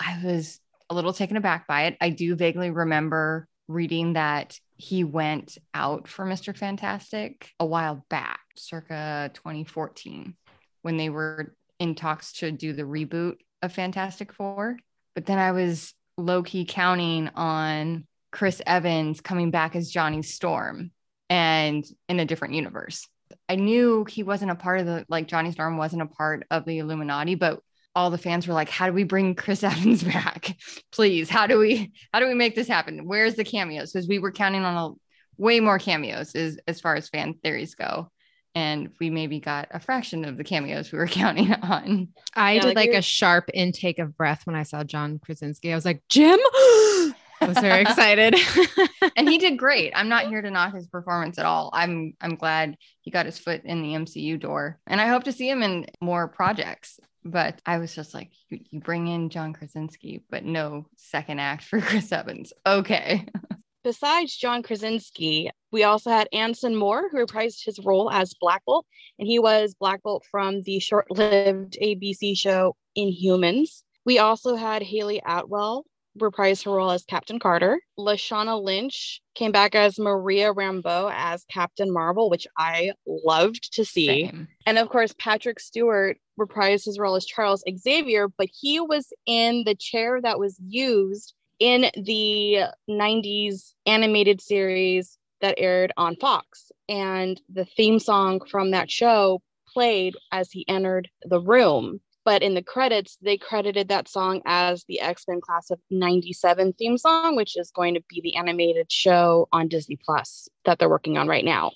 I 0.00 0.20
was 0.24 0.60
a 0.90 0.94
little 0.94 1.12
taken 1.12 1.36
aback 1.36 1.66
by 1.66 1.84
it. 1.84 1.96
I 2.00 2.10
do 2.10 2.34
vaguely 2.34 2.70
remember 2.70 3.46
reading 3.68 4.14
that 4.14 4.58
he 4.76 5.04
went 5.04 5.58
out 5.74 6.08
for 6.08 6.24
Mr. 6.24 6.56
Fantastic 6.56 7.50
a 7.60 7.66
while 7.66 8.06
back, 8.08 8.40
circa 8.56 9.30
2014, 9.34 10.34
when 10.82 10.96
they 10.96 11.10
were 11.10 11.54
in 11.78 11.94
talks 11.94 12.32
to 12.34 12.50
do 12.50 12.72
the 12.72 12.82
reboot 12.82 13.36
of 13.62 13.72
Fantastic 13.72 14.32
Four. 14.32 14.78
But 15.14 15.26
then 15.26 15.38
I 15.38 15.52
was 15.52 15.94
low 16.16 16.42
key 16.42 16.64
counting 16.64 17.28
on 17.34 18.06
Chris 18.30 18.62
Evans 18.66 19.20
coming 19.20 19.50
back 19.50 19.76
as 19.76 19.90
Johnny 19.90 20.22
Storm 20.22 20.90
and 21.28 21.84
in 22.08 22.20
a 22.20 22.24
different 22.24 22.54
universe. 22.54 23.06
I 23.48 23.56
knew 23.56 24.04
he 24.08 24.22
wasn't 24.22 24.50
a 24.50 24.56
part 24.56 24.80
of 24.80 24.86
the 24.86 25.04
like 25.08 25.28
Johnny 25.28 25.52
Storm 25.52 25.76
wasn't 25.76 26.02
a 26.02 26.06
part 26.06 26.46
of 26.50 26.64
the 26.64 26.78
Illuminati, 26.78 27.34
but 27.34 27.60
all 27.94 28.10
the 28.10 28.18
fans 28.18 28.46
were 28.46 28.54
like, 28.54 28.68
"How 28.68 28.86
do 28.86 28.92
we 28.92 29.04
bring 29.04 29.34
Chris 29.34 29.62
Evans 29.64 30.02
back? 30.02 30.56
Please, 30.92 31.28
how 31.30 31.46
do 31.46 31.58
we 31.58 31.92
how 32.12 32.20
do 32.20 32.26
we 32.28 32.34
make 32.34 32.54
this 32.54 32.68
happen? 32.68 33.06
Where's 33.06 33.34
the 33.34 33.44
cameos?" 33.44 33.92
Because 33.92 34.08
we 34.08 34.18
were 34.18 34.32
counting 34.32 34.64
on 34.64 34.76
a 34.92 34.94
way 35.42 35.60
more 35.60 35.78
cameos 35.78 36.34
as 36.34 36.58
as 36.66 36.80
far 36.80 36.94
as 36.96 37.08
fan 37.08 37.34
theories 37.42 37.74
go, 37.74 38.10
and 38.54 38.90
we 39.00 39.10
maybe 39.10 39.40
got 39.40 39.68
a 39.70 39.80
fraction 39.80 40.24
of 40.24 40.36
the 40.36 40.44
cameos 40.44 40.92
we 40.92 40.98
were 40.98 41.06
counting 41.22 41.52
on. 41.52 42.08
I 42.34 42.52
Yeah, 42.54 42.60
did 42.60 42.76
like 42.76 42.90
like 42.90 42.98
a 42.98 43.02
sharp 43.02 43.50
intake 43.54 43.98
of 43.98 44.16
breath 44.16 44.46
when 44.46 44.56
I 44.56 44.62
saw 44.64 44.84
John 44.84 45.18
Krasinski. 45.24 45.72
I 45.72 45.74
was 45.74 45.84
like, 45.84 46.02
Jim. 46.08 46.38
I 47.40 47.46
was 47.46 47.58
very 47.58 47.82
excited. 47.88 48.34
and 49.16 49.28
he 49.28 49.38
did 49.38 49.58
great. 49.58 49.92
I'm 49.94 50.08
not 50.08 50.26
here 50.26 50.42
to 50.42 50.50
knock 50.50 50.74
his 50.74 50.88
performance 50.88 51.38
at 51.38 51.46
all. 51.46 51.70
I'm 51.72 52.14
I'm 52.20 52.34
glad 52.34 52.76
he 53.02 53.12
got 53.12 53.26
his 53.26 53.38
foot 53.38 53.62
in 53.64 53.80
the 53.82 53.94
MCU 53.94 54.40
door, 54.40 54.80
and 54.88 55.00
I 55.00 55.06
hope 55.06 55.22
to 55.24 55.32
see 55.32 55.48
him 55.48 55.62
in 55.62 55.86
more 56.00 56.26
projects. 56.26 56.98
But 57.30 57.60
I 57.66 57.78
was 57.78 57.94
just 57.94 58.14
like, 58.14 58.30
you, 58.48 58.60
you 58.70 58.80
bring 58.80 59.06
in 59.06 59.28
John 59.28 59.52
Krasinski, 59.52 60.24
but 60.30 60.44
no 60.44 60.86
second 60.96 61.40
act 61.40 61.64
for 61.64 61.80
Chris 61.82 62.10
Evans. 62.10 62.52
Okay. 62.66 63.26
Besides 63.84 64.36
John 64.36 64.62
Krasinski, 64.62 65.50
we 65.70 65.84
also 65.84 66.10
had 66.10 66.28
Anson 66.32 66.74
Mount, 66.74 67.12
who 67.12 67.24
reprised 67.24 67.64
his 67.64 67.78
role 67.78 68.10
as 68.10 68.34
Black 68.40 68.62
Bolt, 68.66 68.86
and 69.18 69.28
he 69.28 69.38
was 69.38 69.74
Black 69.78 70.02
Bolt 70.02 70.24
from 70.30 70.62
the 70.62 70.78
short 70.78 71.10
lived 71.10 71.76
ABC 71.80 72.36
show 72.36 72.76
Inhumans. 72.96 73.82
We 74.04 74.18
also 74.18 74.56
had 74.56 74.82
Hayley 74.82 75.22
Atwell 75.24 75.84
reprised 76.20 76.64
her 76.64 76.72
role 76.72 76.90
as 76.90 77.04
Captain 77.04 77.38
Carter. 77.38 77.80
Lashana 77.98 78.62
Lynch 78.62 79.20
came 79.34 79.52
back 79.52 79.74
as 79.74 79.98
Maria 79.98 80.52
Rambeau 80.52 81.12
as 81.14 81.44
Captain 81.50 81.92
Marvel, 81.92 82.30
which 82.30 82.46
I 82.56 82.92
loved 83.06 83.72
to 83.74 83.84
see. 83.84 84.06
Same. 84.06 84.48
And 84.66 84.78
of 84.78 84.88
course, 84.88 85.14
Patrick 85.18 85.60
Stewart 85.60 86.18
reprised 86.38 86.84
his 86.84 86.98
role 86.98 87.16
as 87.16 87.26
Charles 87.26 87.64
Xavier, 87.78 88.28
but 88.28 88.48
he 88.52 88.80
was 88.80 89.12
in 89.26 89.64
the 89.64 89.74
chair 89.74 90.20
that 90.20 90.38
was 90.38 90.58
used 90.66 91.34
in 91.58 91.90
the 91.96 92.64
90s 92.88 93.74
animated 93.86 94.40
series 94.40 95.18
that 95.40 95.54
aired 95.58 95.92
on 95.96 96.16
Fox. 96.16 96.70
And 96.88 97.40
the 97.52 97.64
theme 97.64 97.98
song 97.98 98.40
from 98.48 98.70
that 98.70 98.90
show 98.90 99.42
played 99.72 100.14
as 100.32 100.50
he 100.50 100.66
entered 100.68 101.08
the 101.22 101.40
room. 101.40 102.00
But 102.28 102.42
in 102.42 102.52
the 102.52 102.62
credits, 102.62 103.16
they 103.22 103.38
credited 103.38 103.88
that 103.88 104.06
song 104.06 104.42
as 104.44 104.84
the 104.84 105.00
X 105.00 105.24
Men 105.26 105.40
Class 105.40 105.70
of 105.70 105.80
97 105.90 106.74
theme 106.74 106.98
song, 106.98 107.36
which 107.36 107.56
is 107.56 107.70
going 107.70 107.94
to 107.94 108.02
be 108.06 108.20
the 108.20 108.36
animated 108.36 108.92
show 108.92 109.48
on 109.50 109.66
Disney 109.66 109.96
Plus 110.04 110.46
that 110.66 110.78
they're 110.78 110.90
working 110.90 111.16
on 111.16 111.26
right 111.26 111.42
now. 111.42 111.70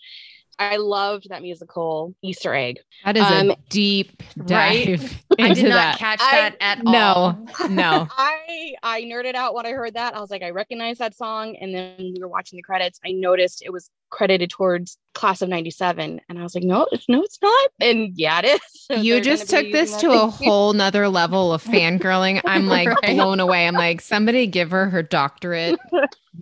I 0.58 0.76
loved 0.76 1.28
that 1.30 1.42
musical 1.42 2.14
Easter 2.22 2.54
egg. 2.54 2.78
That 3.04 3.16
is 3.16 3.22
Um, 3.24 3.50
a 3.50 3.56
deep 3.68 4.22
dive. 4.44 4.48
right? 4.48 4.86
dive 5.00 5.22
I 5.40 5.54
did 5.54 5.64
not 5.64 5.70
that. 5.74 5.98
catch 5.98 6.20
I- 6.22 6.30
that 6.40 6.56
at 6.60 6.84
no, 6.84 6.90
all. 6.98 7.46
no. 7.68 7.68
no. 7.68 8.08
I 8.16 8.74
I 8.82 9.02
nerded 9.02 9.34
out 9.34 9.54
when 9.54 9.66
I 9.66 9.70
heard 9.70 9.94
that. 9.94 10.14
I 10.14 10.20
was 10.20 10.30
like, 10.30 10.42
I 10.42 10.50
recognize 10.50 10.98
that 10.98 11.16
song. 11.16 11.56
And 11.60 11.74
then 11.74 11.94
we 11.98 12.16
were 12.20 12.28
watching 12.28 12.56
the 12.58 12.62
credits. 12.62 13.00
I 13.04 13.12
noticed 13.12 13.62
it 13.64 13.72
was 13.72 13.90
credited 14.10 14.50
towards 14.50 14.98
class 15.14 15.40
of 15.40 15.48
97. 15.48 16.20
And 16.28 16.38
I 16.38 16.42
was 16.42 16.54
like, 16.54 16.64
no, 16.64 16.86
it's 16.92 17.08
no, 17.08 17.22
it's 17.22 17.38
not. 17.42 17.70
And 17.80 18.12
yeah, 18.14 18.40
it 18.40 18.44
is. 18.44 18.60
So 18.74 18.94
You 18.96 19.20
just 19.22 19.48
took 19.48 19.72
this 19.72 19.96
to 19.96 20.10
a 20.10 20.26
whole 20.28 20.74
nother 20.74 21.08
level 21.08 21.52
of 21.54 21.64
fangirling. 21.64 22.40
I'm 22.44 22.66
like 22.66 22.88
Right. 22.88 23.16
blown 23.16 23.40
away. 23.40 23.66
I'm 23.66 23.74
like, 23.74 24.00
somebody 24.02 24.46
give 24.46 24.70
her 24.70 24.90
her 24.90 25.02
doctorate 25.02 25.80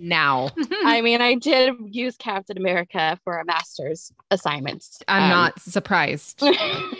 now. 0.01 0.51
I 0.85 1.01
mean, 1.03 1.21
I 1.21 1.35
did 1.35 1.75
use 1.87 2.17
Captain 2.17 2.57
America 2.57 3.19
for 3.25 3.39
a 3.39 3.45
master's 3.45 4.13
assignment. 4.31 4.85
I'm 5.09 5.25
Um, 5.25 5.29
not 5.31 5.61
surprised 5.61 6.43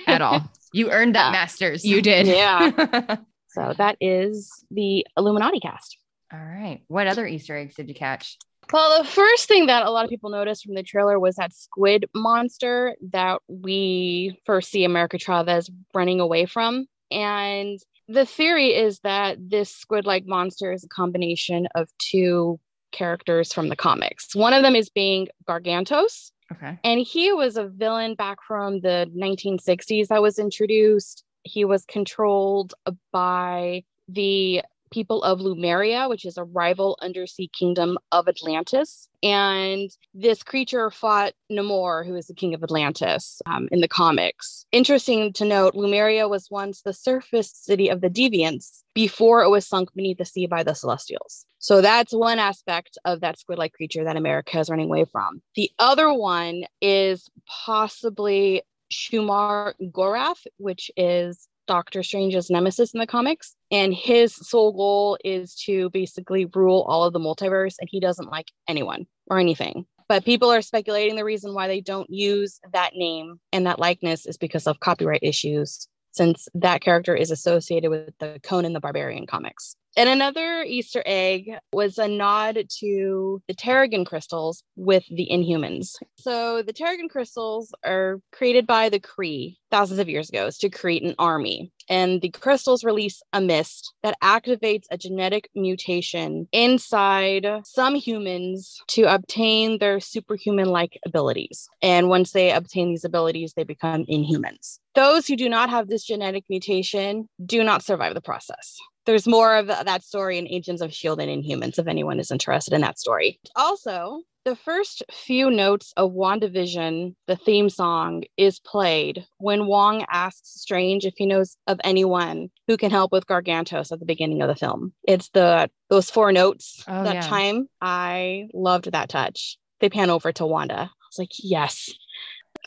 at 0.07 0.21
all. 0.23 0.43
you 0.73 0.91
earned 0.91 1.15
that 1.15 1.29
Uh, 1.29 1.33
masters. 1.33 1.85
You 1.85 2.03
did. 2.03 2.27
yeah. 2.27 3.17
So 3.53 3.75
that 3.79 3.97
is 4.01 4.65
the 4.71 5.05
Illuminati 5.17 5.59
cast. 5.59 5.99
all 6.33 6.39
right. 6.39 6.83
What 6.87 7.09
other 7.09 7.27
Easter 7.27 7.57
eggs 7.57 7.75
did 7.75 7.89
you 7.89 7.97
catch? 7.97 8.39
Well, 8.73 9.03
the 9.03 9.09
first 9.09 9.49
thing 9.49 9.67
that 9.67 9.85
a 9.85 9.91
lot 9.91 10.05
of 10.05 10.09
people 10.09 10.31
noticed 10.31 10.65
from 10.65 10.77
the 10.77 10.85
trailer 10.85 11.19
was 11.19 11.35
that 11.35 11.53
squid 11.53 12.07
monster 12.15 12.95
that 13.11 13.41
we 13.49 14.39
first 14.47 14.71
see 14.71 14.85
America 14.85 15.19
Chavez 15.19 15.69
running 15.93 16.21
away 16.21 16.47
from. 16.47 16.87
And 17.11 17.81
the 18.07 18.25
theory 18.25 18.69
is 18.69 19.01
that 19.01 19.39
this 19.41 19.75
squid 19.75 20.07
like 20.07 20.27
monster 20.27 20.73
is 20.73 20.85
a 20.85 20.89
combination 20.89 21.67
of 21.75 21.89
two 21.99 22.61
characters 22.93 23.53
from 23.53 23.69
the 23.69 23.77
comics. 23.77 24.35
One 24.35 24.53
of 24.53 24.63
them 24.63 24.75
is 24.77 24.89
being 24.91 25.29
Gargantos, 25.49 26.33
Okay. 26.53 26.79
and 26.83 27.01
he 27.01 27.33
was 27.33 27.57
a 27.57 27.67
villain 27.67 28.15
back 28.15 28.39
from 28.47 28.81
the 28.81 29.11
1960s 29.17 30.09
that 30.09 30.21
was 30.23 30.39
introduced. 30.39 31.25
He 31.45 31.65
was 31.65 31.85
controlled 31.85 32.75
by 33.13 33.85
the 34.09 34.63
people 34.91 35.23
of 35.23 35.41
Lumeria, 35.41 36.09
which 36.09 36.25
is 36.25 36.37
a 36.37 36.45
rival 36.45 36.99
undersea 37.01 37.49
kingdom 37.49 37.99
of 38.13 38.29
Atlantis. 38.29 39.09
And 39.23 39.91
this 40.15 40.43
creature 40.43 40.91
fought 40.91 41.35
Namor, 41.51 42.07
who 42.07 42.15
is 42.15 42.27
the 42.27 42.35
king 42.35 42.55
of 42.55 42.63
Atlantis 42.63 43.43
um, 43.47 43.69
in 43.71 43.81
the 43.81 43.89
comics. 43.89 44.65
Interesting 44.73 45.33
to 45.35 45.45
note, 45.45 45.75
Lumeria 45.75 46.29
was 46.29 46.51
once 46.51 46.83
the 46.83 46.95
surface 46.95 47.51
city 47.53 47.89
of 47.89 48.01
the 48.01 48.11
Deviants 48.11 48.83
before 48.95 49.43
it 49.43 49.51
was 49.51 49.67
sunk 49.67 49.93
beneath 49.95 50.19
the 50.19 50.25
sea 50.25 50.47
by 50.47 50.63
the 50.63 50.75
Celestials. 50.75 51.45
So 51.59 51.83
that's 51.83 52.15
one 52.15 52.39
aspect 52.39 52.97
of 53.05 53.21
that 53.21 53.39
squid 53.39 53.59
like 53.59 53.75
creature 53.75 54.05
that 54.05 54.17
America 54.17 54.59
is 54.59 54.71
running 54.71 54.87
away 54.87 55.05
from. 55.05 55.43
The 55.55 55.71
other 55.79 56.13
one 56.13 56.65
is 56.81 57.29
possibly 57.47 58.63
Shumar 58.91 59.75
Gorath, 59.93 60.47
which 60.57 60.91
is 60.97 61.47
Doctor 61.67 62.03
Strange's 62.03 62.51
nemesis 62.51 62.95
in 62.95 63.01
the 63.01 63.07
comics. 63.07 63.55
And 63.71 63.95
his 63.95 64.35
sole 64.35 64.73
goal 64.73 65.19
is 65.25 65.55
to 65.67 65.91
basically 65.91 66.47
rule 66.47 66.85
all 66.89 67.05
of 67.05 67.13
the 67.13 67.21
multiverse, 67.21 67.77
and 67.79 67.89
he 67.91 68.01
doesn't 68.01 68.31
like 68.31 68.49
anyone 68.69 69.07
or 69.29 69.39
anything. 69.39 69.87
But 70.09 70.25
people 70.25 70.51
are 70.51 70.63
speculating 70.63 71.15
the 71.15 71.25
reason 71.25 71.55
why 71.55 71.69
they 71.69 71.81
don't 71.81 72.11
use 72.11 72.59
that 72.73 72.95
name 72.95 73.39
and 73.53 73.67
that 73.67 73.79
likeness 73.79 74.27
is 74.27 74.37
because 74.37 74.67
of 74.67 74.81
copyright 74.81 75.23
issues, 75.23 75.87
since 76.11 76.49
that 76.55 76.81
character 76.81 77.15
is 77.15 77.31
associated 77.31 77.91
with 77.91 78.13
the 78.19 78.41
Conan 78.43 78.73
the 78.73 78.81
Barbarian 78.81 79.27
comics. 79.27 79.77
And 79.97 80.09
another 80.09 80.63
Easter 80.63 81.03
egg 81.05 81.51
was 81.73 81.99
a 81.99 82.07
nod 82.07 82.65
to 82.79 83.43
the 83.49 83.55
Terrigen 83.55 84.07
crystals 84.07 84.63
with 84.77 85.05
the 85.11 85.29
Inhumans. 85.31 85.97
So 86.17 86.63
the 86.63 86.73
Terrigen 86.73 87.11
crystals 87.11 87.75
are 87.85 88.21
created 88.33 88.67
by 88.67 88.89
the 88.89 89.01
Kree 89.01 89.57
thousands 89.71 89.99
of 89.99 90.09
years 90.09 90.29
ago 90.29 90.49
to 90.61 90.71
create 90.71 91.03
an 91.03 91.15
army. 91.19 91.73
And 91.89 92.21
the 92.21 92.31
crystals 92.31 92.85
release 92.85 93.21
a 93.33 93.41
mist 93.41 93.93
that 94.03 94.17
activates 94.23 94.85
a 94.91 94.99
genetic 94.99 95.51
mutation 95.57 96.47
inside 96.53 97.47
some 97.65 97.97
humans 97.97 98.81
to 98.89 99.13
obtain 99.13 99.79
their 99.79 99.99
superhuman 99.99 100.69
like 100.69 100.99
abilities. 101.05 101.69
And 101.83 102.09
once 102.09 102.31
they 102.31 102.53
obtain 102.53 102.91
these 102.91 103.05
abilities, 103.05 103.55
they 103.55 103.65
become 103.65 104.07
inhumans. 104.07 104.79
Those 104.95 105.27
who 105.27 105.37
do 105.37 105.49
not 105.49 105.71
have 105.71 105.89
this 105.89 106.05
genetic 106.05 106.45
mutation 106.49 107.29
do 107.45 107.65
not 107.65 107.83
survive 107.83 108.15
the 108.15 108.21
process 108.21 108.77
there's 109.07 109.27
more 109.27 109.57
of 109.57 109.67
that 109.67 110.03
story 110.05 110.39
in 110.39 110.47
Agents 110.49 110.83
of 110.83 110.91
S.H.I.E.L.D. 110.91 111.23
and 111.25 111.45
Inhumans 111.45 111.79
if 111.79 111.87
anyone 111.87 112.21
is 112.21 112.31
interested 112.31 112.75
in 112.75 112.81
that 112.83 112.99
story. 112.99 113.41
Also, 113.57 114.23
the 114.45 114.57
first 114.57 115.03
few 115.13 115.51
notes 115.51 115.93
of 115.97 116.13
WandaVision, 116.13 117.15
the 117.27 117.37
theme 117.37 117.69
song, 117.69 118.25
is 118.37 118.59
played 118.61 119.27
when 119.39 119.67
Wong 119.67 120.05
asks 120.11 120.61
Strange 120.61 121.05
if 121.05 121.15
he 121.17 121.27
knows 121.27 121.57
of 121.67 121.79
anyone 121.85 122.49
who 122.67 122.77
can 122.77 122.91
help 122.91 123.13
with 123.13 123.27
Gargantos 123.27 123.93
at 123.93 124.01
the 124.01 124.07
beginning 124.07 124.41
of 124.43 124.49
the 124.49 124.55
film. 124.57 124.93
It's 125.05 125.29
the 125.31 125.71
those 125.91 126.09
four 126.11 126.33
notes 126.33 126.83
Oh, 126.89 127.05
that 127.05 127.15
yeah. 127.15 127.21
time. 127.21 127.69
I 127.83 128.49
loved 128.55 128.93
that 128.93 129.09
touch. 129.09 129.59
They 129.81 129.91
pan 129.91 130.09
over 130.11 130.33
to 130.33 130.47
Wanda. 130.47 130.75
I 130.75 130.83
was 131.11 131.19
like, 131.19 131.33
yes. 131.39 131.91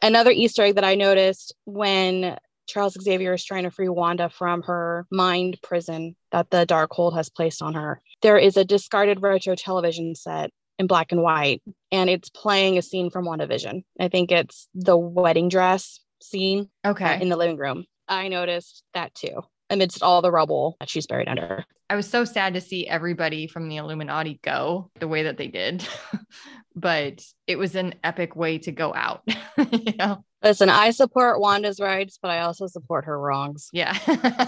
Another 0.01 0.31
Easter 0.31 0.63
egg 0.63 0.75
that 0.75 0.83
I 0.83 0.95
noticed 0.95 1.55
when 1.65 2.37
Charles 2.73 2.97
Xavier 2.99 3.33
is 3.33 3.45
trying 3.45 3.63
to 3.65 3.71
free 3.71 3.87
Wanda 3.87 4.29
from 4.29 4.63
her 4.63 5.05
mind 5.11 5.59
prison 5.61 6.15
that 6.31 6.49
the 6.49 6.65
Darkhold 6.65 7.13
has 7.13 7.29
placed 7.29 7.61
on 7.61 7.75
her. 7.75 8.01
There 8.23 8.39
is 8.39 8.57
a 8.57 8.65
discarded 8.65 9.21
retro 9.21 9.53
television 9.55 10.15
set 10.15 10.49
in 10.79 10.87
black 10.87 11.11
and 11.11 11.21
white, 11.21 11.61
and 11.91 12.09
it's 12.09 12.29
playing 12.29 12.79
a 12.79 12.81
scene 12.81 13.11
from 13.11 13.25
WandaVision. 13.25 13.83
I 13.99 14.07
think 14.07 14.31
it's 14.31 14.67
the 14.73 14.97
wedding 14.97 15.49
dress 15.49 15.99
scene 16.19 16.71
Okay. 16.83 17.21
in 17.21 17.29
the 17.29 17.37
living 17.37 17.57
room. 17.57 17.85
I 18.07 18.27
noticed 18.27 18.83
that 18.95 19.13
too, 19.13 19.43
amidst 19.69 20.01
all 20.01 20.23
the 20.23 20.31
rubble 20.31 20.75
that 20.79 20.89
she's 20.89 21.05
buried 21.05 21.27
under. 21.27 21.65
I 21.91 21.95
was 21.95 22.09
so 22.09 22.25
sad 22.25 22.55
to 22.55 22.61
see 22.61 22.87
everybody 22.87 23.45
from 23.45 23.69
the 23.69 23.77
Illuminati 23.77 24.39
go 24.41 24.89
the 24.99 25.07
way 25.07 25.23
that 25.23 25.37
they 25.37 25.47
did, 25.47 25.87
but 26.75 27.23
it 27.45 27.59
was 27.59 27.75
an 27.75 27.93
epic 28.03 28.35
way 28.35 28.57
to 28.59 28.71
go 28.71 28.95
out. 28.95 29.21
you 29.57 29.93
know? 29.95 30.25
Listen, 30.43 30.69
I 30.69 30.91
support 30.91 31.39
Wanda's 31.39 31.79
rights, 31.79 32.19
but 32.21 32.29
I 32.31 32.41
also 32.41 32.67
support 32.67 33.05
her 33.05 33.19
wrongs. 33.19 33.69
Yeah. 33.71 33.93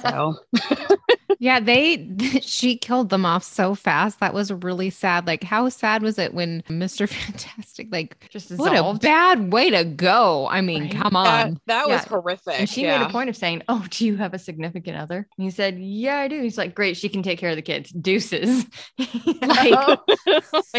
So 0.02 0.36
Yeah, 1.40 1.60
they 1.60 2.10
she 2.42 2.78
killed 2.78 3.10
them 3.10 3.26
off 3.26 3.44
so 3.44 3.76
fast. 3.76 4.20
That 4.20 4.34
was 4.34 4.52
really 4.52 4.90
sad. 4.90 5.28
Like, 5.28 5.44
how 5.44 5.68
sad 5.70 6.02
was 6.02 6.18
it 6.18 6.34
when 6.34 6.62
Mr. 6.70 7.08
Fantastic, 7.10 7.88
like, 7.92 8.28
Just 8.30 8.52
what 8.58 8.74
a 8.76 8.98
bad 9.00 9.52
way 9.52 9.70
to 9.70 9.84
go? 9.84 10.48
I 10.48 10.62
mean, 10.62 10.84
Right? 10.84 10.92
come 10.96 11.16
on. 11.16 11.60
that 11.68 11.88
was 11.88 12.02
Yeah. 12.04 12.10
horrific. 12.10 12.60
And 12.60 12.70
she 12.70 12.84
yeah. 12.84 13.00
made 13.00 13.08
a 13.08 13.10
point 13.12 13.30
of 13.30 13.36
saying, 13.36 13.64
Oh, 13.68 13.86
do 13.90 14.06
you 14.06 14.16
have 14.18 14.34
a 14.34 14.40
significant 14.40 14.98
other? 14.98 15.28
And 15.38 15.44
he 15.44 15.50
said, 15.52 15.78
Yeah, 15.80 16.18
I 16.20 16.28
do. 16.28 16.42
He's 16.42 16.58
like, 16.58 16.74
Great, 16.76 16.98
she 16.98 17.10
can 17.10 17.22
take 17.24 17.40
care 17.40 17.50
of 17.50 17.56
the 17.58 17.62
kids. 17.62 17.90
Deuces. 17.92 18.66
You 18.98 19.34
Like- 19.42 20.00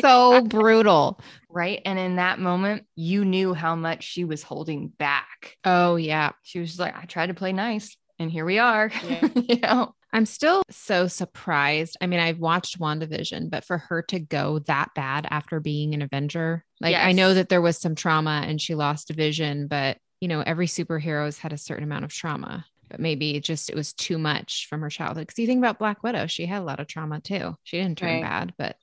so 0.00 0.42
brutal. 0.42 1.20
Right. 1.56 1.80
And 1.84 1.98
in 1.98 2.16
that 2.16 2.38
moment, 2.38 2.86
you 2.94 3.24
knew 3.24 3.54
how 3.54 3.74
much 3.74 4.04
she 4.04 4.24
was 4.24 4.42
holding 4.42 4.88
back. 4.88 5.56
Oh, 5.64 5.96
yeah. 5.96 6.32
She 6.42 6.60
was 6.60 6.68
just 6.68 6.80
like, 6.80 6.96
I 6.96 7.06
tried 7.06 7.28
to 7.28 7.34
play 7.34 7.52
nice, 7.52 7.96
and 8.18 8.30
here 8.30 8.44
we 8.44 8.58
are. 8.58 8.90
Yeah. 9.04 9.28
you 9.34 9.60
know? 9.60 9.94
I'm 10.12 10.26
still 10.26 10.62
so 10.70 11.08
surprised. 11.08 11.96
I 12.00 12.06
mean, 12.06 12.20
I've 12.20 12.38
watched 12.38 12.78
WandaVision, 12.78 13.50
but 13.50 13.64
for 13.64 13.78
her 13.78 14.02
to 14.02 14.18
go 14.18 14.60
that 14.60 14.90
bad 14.94 15.26
after 15.30 15.60
being 15.60 15.92
an 15.94 16.00
Avenger, 16.00 16.64
like 16.80 16.94
I 16.96 17.12
know 17.12 17.34
that 17.34 17.48
there 17.48 17.60
was 17.60 17.76
some 17.76 17.94
trauma 17.94 18.42
and 18.46 18.60
she 18.60 18.74
lost 18.74 19.10
a 19.10 19.14
vision, 19.14 19.66
but 19.66 19.98
you 20.20 20.28
know, 20.28 20.40
every 20.40 20.68
superhero's 20.68 21.38
had 21.38 21.52
a 21.52 21.58
certain 21.58 21.84
amount 21.84 22.04
of 22.04 22.12
trauma. 22.12 22.64
But 22.88 23.00
maybe 23.00 23.36
it 23.36 23.42
just 23.44 23.68
it 23.68 23.74
was 23.76 23.92
too 23.92 24.16
much 24.16 24.68
from 24.70 24.80
her 24.80 24.88
childhood. 24.88 25.26
Because 25.26 25.38
you 25.38 25.46
think 25.46 25.58
about 25.58 25.78
Black 25.80 26.02
Widow, 26.02 26.28
she 26.28 26.46
had 26.46 26.62
a 26.62 26.64
lot 26.64 26.80
of 26.80 26.86
trauma 26.86 27.20
too. 27.20 27.54
She 27.64 27.76
didn't 27.78 27.98
turn 27.98 28.22
Right. 28.22 28.22
bad, 28.22 28.54
but 28.56 28.76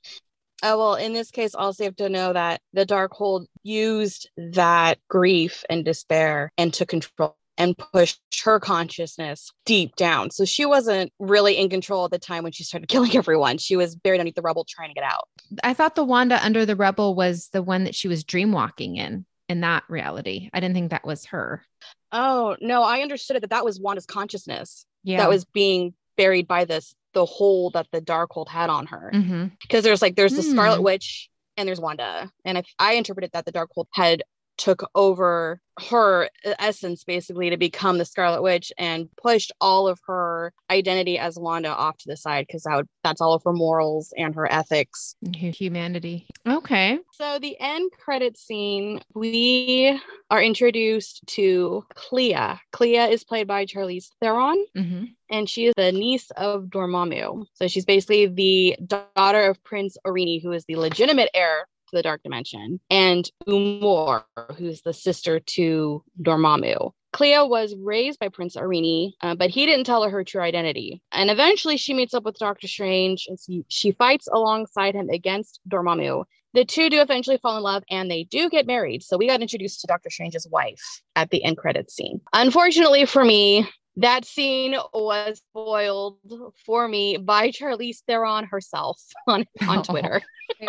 Oh, 0.62 0.78
well, 0.78 0.94
in 0.94 1.12
this 1.12 1.30
case, 1.30 1.54
also 1.54 1.84
you 1.84 1.88
have 1.88 1.96
to 1.96 2.08
know 2.08 2.32
that 2.32 2.60
the 2.72 2.86
dark 2.86 3.12
Darkhold 3.12 3.46
used 3.62 4.30
that 4.36 4.98
grief 5.08 5.64
and 5.68 5.84
despair 5.84 6.52
and 6.56 6.72
took 6.72 6.88
control 6.88 7.36
and 7.56 7.76
pushed 7.76 8.20
her 8.44 8.58
consciousness 8.58 9.52
deep 9.64 9.94
down. 9.96 10.30
So 10.30 10.44
she 10.44 10.66
wasn't 10.66 11.12
really 11.18 11.56
in 11.56 11.68
control 11.68 12.04
at 12.04 12.10
the 12.10 12.18
time 12.18 12.42
when 12.42 12.52
she 12.52 12.64
started 12.64 12.88
killing 12.88 13.16
everyone. 13.16 13.58
She 13.58 13.76
was 13.76 13.94
buried 13.94 14.18
underneath 14.18 14.34
the 14.34 14.42
rubble 14.42 14.66
trying 14.68 14.88
to 14.90 14.94
get 14.94 15.04
out. 15.04 15.28
I 15.62 15.74
thought 15.74 15.94
the 15.94 16.04
Wanda 16.04 16.44
under 16.44 16.66
the 16.66 16.76
rubble 16.76 17.14
was 17.14 17.48
the 17.52 17.62
one 17.62 17.84
that 17.84 17.94
she 17.94 18.08
was 18.08 18.24
dreamwalking 18.24 18.96
in 18.96 19.24
in 19.48 19.60
that 19.60 19.84
reality. 19.88 20.50
I 20.52 20.60
didn't 20.60 20.74
think 20.74 20.90
that 20.90 21.04
was 21.06 21.26
her. 21.26 21.62
Oh, 22.10 22.56
no, 22.60 22.82
I 22.82 23.00
understood 23.00 23.36
it 23.36 23.40
that 23.40 23.50
that 23.50 23.64
was 23.64 23.80
Wanda's 23.80 24.06
consciousness 24.06 24.86
Yeah. 25.02 25.18
that 25.18 25.28
was 25.28 25.44
being 25.44 25.94
buried 26.16 26.46
by 26.48 26.64
this 26.64 26.94
the 27.14 27.24
hole 27.24 27.70
that 27.70 27.86
the 27.92 28.00
Darkhold 28.00 28.48
had 28.48 28.70
on 28.70 28.86
her. 28.86 29.10
Mhm. 29.14 29.52
Because 29.62 29.84
there's 29.84 30.02
like 30.02 30.16
there's 30.16 30.34
the 30.36 30.42
Scarlet 30.42 30.78
Hmm. 30.78 30.84
Witch 30.84 31.30
and 31.56 31.66
there's 31.68 31.80
Wanda. 31.80 32.30
And 32.44 32.58
I, 32.58 32.64
I 32.78 32.94
interpreted 32.94 33.30
that 33.32 33.44
the 33.46 33.52
Darkhold 33.52 33.86
had 33.92 34.22
took 34.56 34.88
over 34.94 35.60
her 35.90 36.28
essence 36.44 37.04
basically 37.04 37.50
to 37.50 37.56
become 37.56 37.98
the 37.98 38.04
Scarlet 38.04 38.42
Witch 38.42 38.72
and 38.78 39.08
pushed 39.16 39.52
all 39.60 39.88
of 39.88 39.98
her 40.06 40.52
identity 40.70 41.18
as 41.18 41.36
Wanda 41.36 41.68
off 41.68 41.98
to 41.98 42.08
the 42.08 42.16
side 42.16 42.46
because 42.46 42.62
that 42.62 42.76
would, 42.76 42.88
that's 43.02 43.20
all 43.20 43.34
of 43.34 43.42
her 43.44 43.52
morals 43.52 44.12
and 44.16 44.34
her 44.34 44.50
ethics. 44.50 45.16
Humanity. 45.32 46.26
Okay. 46.46 46.98
So 47.12 47.38
the 47.38 47.56
end 47.58 47.90
credit 47.98 48.36
scene, 48.36 49.00
we 49.14 50.00
are 50.30 50.42
introduced 50.42 51.26
to 51.28 51.84
Clea. 51.94 52.60
Clea 52.72 53.10
is 53.10 53.24
played 53.24 53.46
by 53.46 53.66
Charlize 53.66 54.10
Theron 54.20 54.64
hmm 54.74 55.04
and 55.30 55.48
she 55.48 55.66
is 55.66 55.74
the 55.76 55.90
niece 55.90 56.30
of 56.36 56.64
Dormammu. 56.64 57.46
So 57.54 57.66
she's 57.66 57.84
basically 57.84 58.26
the 58.26 58.76
daughter 58.86 59.42
of 59.42 59.62
Prince 59.64 59.96
Orini, 60.04 60.38
who 60.38 60.52
is 60.52 60.64
the 60.66 60.76
legitimate 60.76 61.30
heir 61.34 61.66
the 61.92 62.02
Dark 62.02 62.22
Dimension, 62.22 62.80
and 62.90 63.30
Umar, 63.48 64.26
who's 64.56 64.82
the 64.82 64.92
sister 64.92 65.40
to 65.40 66.02
Dormammu. 66.22 66.92
Clea 67.12 67.46
was 67.46 67.76
raised 67.80 68.18
by 68.18 68.28
Prince 68.28 68.56
Arini, 68.56 69.12
uh, 69.20 69.36
but 69.36 69.48
he 69.48 69.66
didn't 69.66 69.86
tell 69.86 70.02
her 70.02 70.10
her 70.10 70.24
true 70.24 70.42
identity. 70.42 71.00
And 71.12 71.30
eventually 71.30 71.76
she 71.76 71.94
meets 71.94 72.12
up 72.12 72.24
with 72.24 72.36
Doctor 72.38 72.66
Strange 72.66 73.26
and 73.28 73.38
she, 73.38 73.64
she 73.68 73.92
fights 73.92 74.26
alongside 74.32 74.96
him 74.96 75.08
against 75.08 75.60
Dormammu. 75.68 76.24
The 76.54 76.64
two 76.64 76.90
do 76.90 77.00
eventually 77.00 77.38
fall 77.38 77.56
in 77.56 77.62
love 77.62 77.84
and 77.88 78.10
they 78.10 78.24
do 78.24 78.50
get 78.50 78.66
married. 78.66 79.04
So 79.04 79.16
we 79.16 79.28
got 79.28 79.42
introduced 79.42 79.80
to 79.80 79.86
Doctor 79.86 80.10
Strange's 80.10 80.48
wife 80.50 80.82
at 81.14 81.30
the 81.30 81.44
end 81.44 81.56
credits 81.56 81.94
scene. 81.94 82.20
Unfortunately 82.32 83.06
for 83.06 83.24
me, 83.24 83.68
that 83.96 84.24
scene 84.24 84.76
was 84.92 85.40
spoiled 85.50 86.18
for 86.66 86.86
me 86.88 87.16
by 87.16 87.50
Charlize 87.50 87.98
Theron 88.06 88.44
herself 88.44 89.00
on, 89.26 89.44
on 89.66 89.78
Oh. 89.78 89.82
Twitter. 89.82 90.22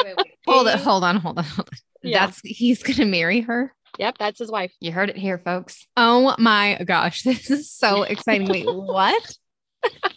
Hold 0.47 0.67
it. 0.67 0.79
Hold 0.79 1.03
on. 1.03 1.17
Hold 1.17 1.37
on. 1.39 1.43
Hold 1.43 1.69
on. 1.69 1.77
Yeah. 2.03 2.25
That's 2.27 2.39
he's 2.43 2.83
gonna 2.83 3.05
marry 3.09 3.41
her. 3.41 3.73
Yep, 3.97 4.17
that's 4.19 4.39
his 4.39 4.51
wife. 4.51 4.73
You 4.81 4.91
heard 4.91 5.09
it 5.09 5.17
here, 5.17 5.37
folks. 5.39 5.87
Oh 5.97 6.35
my 6.37 6.81
gosh, 6.85 7.21
this 7.23 7.49
is 7.49 7.71
so 7.71 8.03
exciting. 8.03 8.47
Wait, 8.47 8.65
what? 8.67 9.37